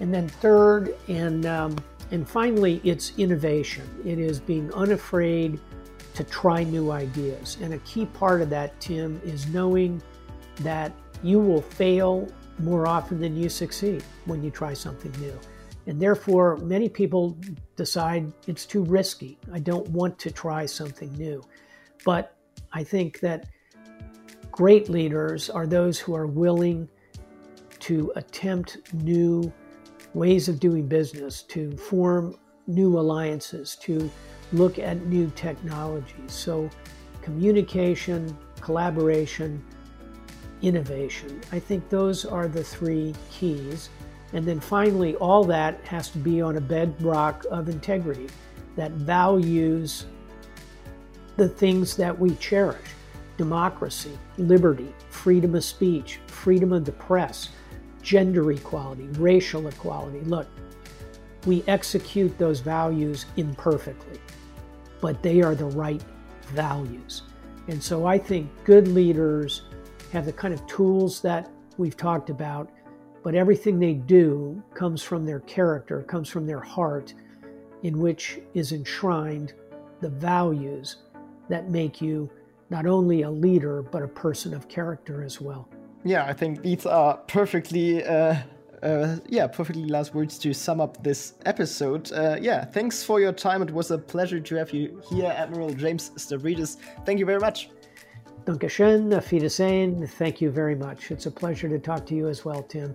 And 0.00 0.12
then 0.12 0.28
third, 0.28 0.94
and 1.08 1.46
um, 1.46 1.76
and 2.10 2.28
finally, 2.28 2.80
it's 2.84 3.12
innovation. 3.18 3.84
It 4.04 4.18
is 4.18 4.38
being 4.38 4.72
unafraid 4.74 5.58
to 6.14 6.24
try 6.24 6.62
new 6.62 6.90
ideas. 6.90 7.58
And 7.60 7.74
a 7.74 7.78
key 7.78 8.06
part 8.06 8.40
of 8.40 8.50
that, 8.50 8.78
Tim, 8.80 9.20
is 9.24 9.48
knowing 9.48 10.00
that 10.60 10.92
you 11.22 11.40
will 11.40 11.62
fail 11.62 12.28
more 12.60 12.86
often 12.86 13.20
than 13.20 13.36
you 13.36 13.48
succeed 13.48 14.02
when 14.24 14.42
you 14.42 14.50
try 14.50 14.72
something 14.72 15.12
new. 15.20 15.38
And 15.86 16.00
therefore, 16.00 16.56
many 16.58 16.88
people 16.88 17.36
decide 17.76 18.32
it's 18.46 18.66
too 18.66 18.84
risky. 18.84 19.38
I 19.52 19.58
don't 19.58 19.88
want 19.88 20.18
to 20.20 20.30
try 20.30 20.64
something 20.64 21.12
new. 21.16 21.42
But 22.04 22.35
I 22.76 22.84
think 22.84 23.20
that 23.20 23.46
great 24.50 24.90
leaders 24.90 25.48
are 25.48 25.66
those 25.66 25.98
who 25.98 26.14
are 26.14 26.26
willing 26.26 26.86
to 27.78 28.12
attempt 28.16 28.92
new 28.92 29.50
ways 30.12 30.50
of 30.50 30.60
doing 30.60 30.86
business, 30.86 31.42
to 31.44 31.74
form 31.78 32.36
new 32.66 32.98
alliances, 32.98 33.76
to 33.76 34.10
look 34.52 34.78
at 34.78 35.06
new 35.06 35.32
technologies. 35.36 36.32
So, 36.32 36.68
communication, 37.22 38.36
collaboration, 38.60 39.64
innovation. 40.60 41.40
I 41.52 41.58
think 41.58 41.88
those 41.88 42.26
are 42.26 42.46
the 42.46 42.62
three 42.62 43.14
keys. 43.30 43.88
And 44.34 44.44
then 44.44 44.60
finally, 44.60 45.14
all 45.16 45.44
that 45.44 45.82
has 45.84 46.10
to 46.10 46.18
be 46.18 46.42
on 46.42 46.58
a 46.58 46.60
bedrock 46.60 47.46
of 47.50 47.70
integrity 47.70 48.28
that 48.76 48.90
values 48.92 50.04
the 51.36 51.48
things 51.48 51.96
that 51.96 52.18
we 52.18 52.34
cherish 52.36 52.88
democracy, 53.36 54.18
liberty, 54.38 54.94
freedom 55.10 55.54
of 55.54 55.62
speech, 55.62 56.20
freedom 56.26 56.72
of 56.72 56.84
the 56.86 56.92
press, 56.92 57.50
gender 58.00 58.50
equality, 58.52 59.06
racial 59.18 59.68
equality. 59.68 60.20
Look, 60.20 60.46
we 61.44 61.62
execute 61.68 62.36
those 62.38 62.60
values 62.60 63.26
imperfectly, 63.36 64.18
but 65.00 65.22
they 65.22 65.42
are 65.42 65.54
the 65.54 65.66
right 65.66 66.02
values. 66.48 67.22
And 67.68 67.82
so 67.82 68.06
I 68.06 68.16
think 68.16 68.48
good 68.64 68.88
leaders 68.88 69.62
have 70.12 70.24
the 70.24 70.32
kind 70.32 70.54
of 70.54 70.66
tools 70.66 71.20
that 71.20 71.50
we've 71.76 71.96
talked 71.96 72.30
about, 72.30 72.70
but 73.22 73.34
everything 73.34 73.78
they 73.78 73.94
do 73.94 74.62
comes 74.72 75.02
from 75.02 75.26
their 75.26 75.40
character, 75.40 76.02
comes 76.02 76.28
from 76.28 76.46
their 76.46 76.60
heart, 76.60 77.12
in 77.82 77.98
which 77.98 78.38
is 78.54 78.72
enshrined 78.72 79.52
the 80.00 80.08
values 80.08 80.96
that 81.48 81.70
make 81.70 82.00
you 82.00 82.30
not 82.70 82.86
only 82.86 83.22
a 83.22 83.30
leader, 83.30 83.82
but 83.82 84.02
a 84.02 84.08
person 84.08 84.54
of 84.54 84.68
character 84.68 85.22
as 85.22 85.40
well. 85.40 85.68
Yeah, 86.04 86.24
I 86.24 86.32
think 86.32 86.62
these 86.62 86.86
are 86.86 87.16
perfectly. 87.26 88.04
Uh, 88.04 88.36
uh, 88.82 89.16
yeah, 89.28 89.46
perfectly 89.46 89.86
last 89.86 90.14
words 90.14 90.38
to 90.38 90.52
sum 90.52 90.80
up 90.80 91.02
this 91.02 91.34
episode. 91.46 92.12
Uh, 92.12 92.36
yeah, 92.40 92.64
thanks 92.64 93.02
for 93.02 93.20
your 93.20 93.32
time. 93.32 93.62
It 93.62 93.70
was 93.70 93.90
a 93.90 93.98
pleasure 93.98 94.38
to 94.38 94.54
have 94.56 94.70
you 94.72 95.02
here, 95.08 95.32
Admiral 95.34 95.70
James 95.70 96.10
Stavridis. 96.10 96.76
Thank 97.04 97.18
you 97.18 97.26
very 97.26 97.40
much. 97.40 97.70
Dankeschön, 98.44 99.12
auf 99.16 99.32
Wiedersehen. 99.32 100.06
Thank 100.06 100.40
you 100.40 100.50
very 100.50 100.76
much. 100.76 101.10
It's 101.10 101.26
a 101.26 101.30
pleasure 101.30 101.68
to 101.68 101.78
talk 101.78 102.06
to 102.06 102.14
you 102.14 102.28
as 102.28 102.44
well, 102.44 102.62
Tim. 102.62 102.94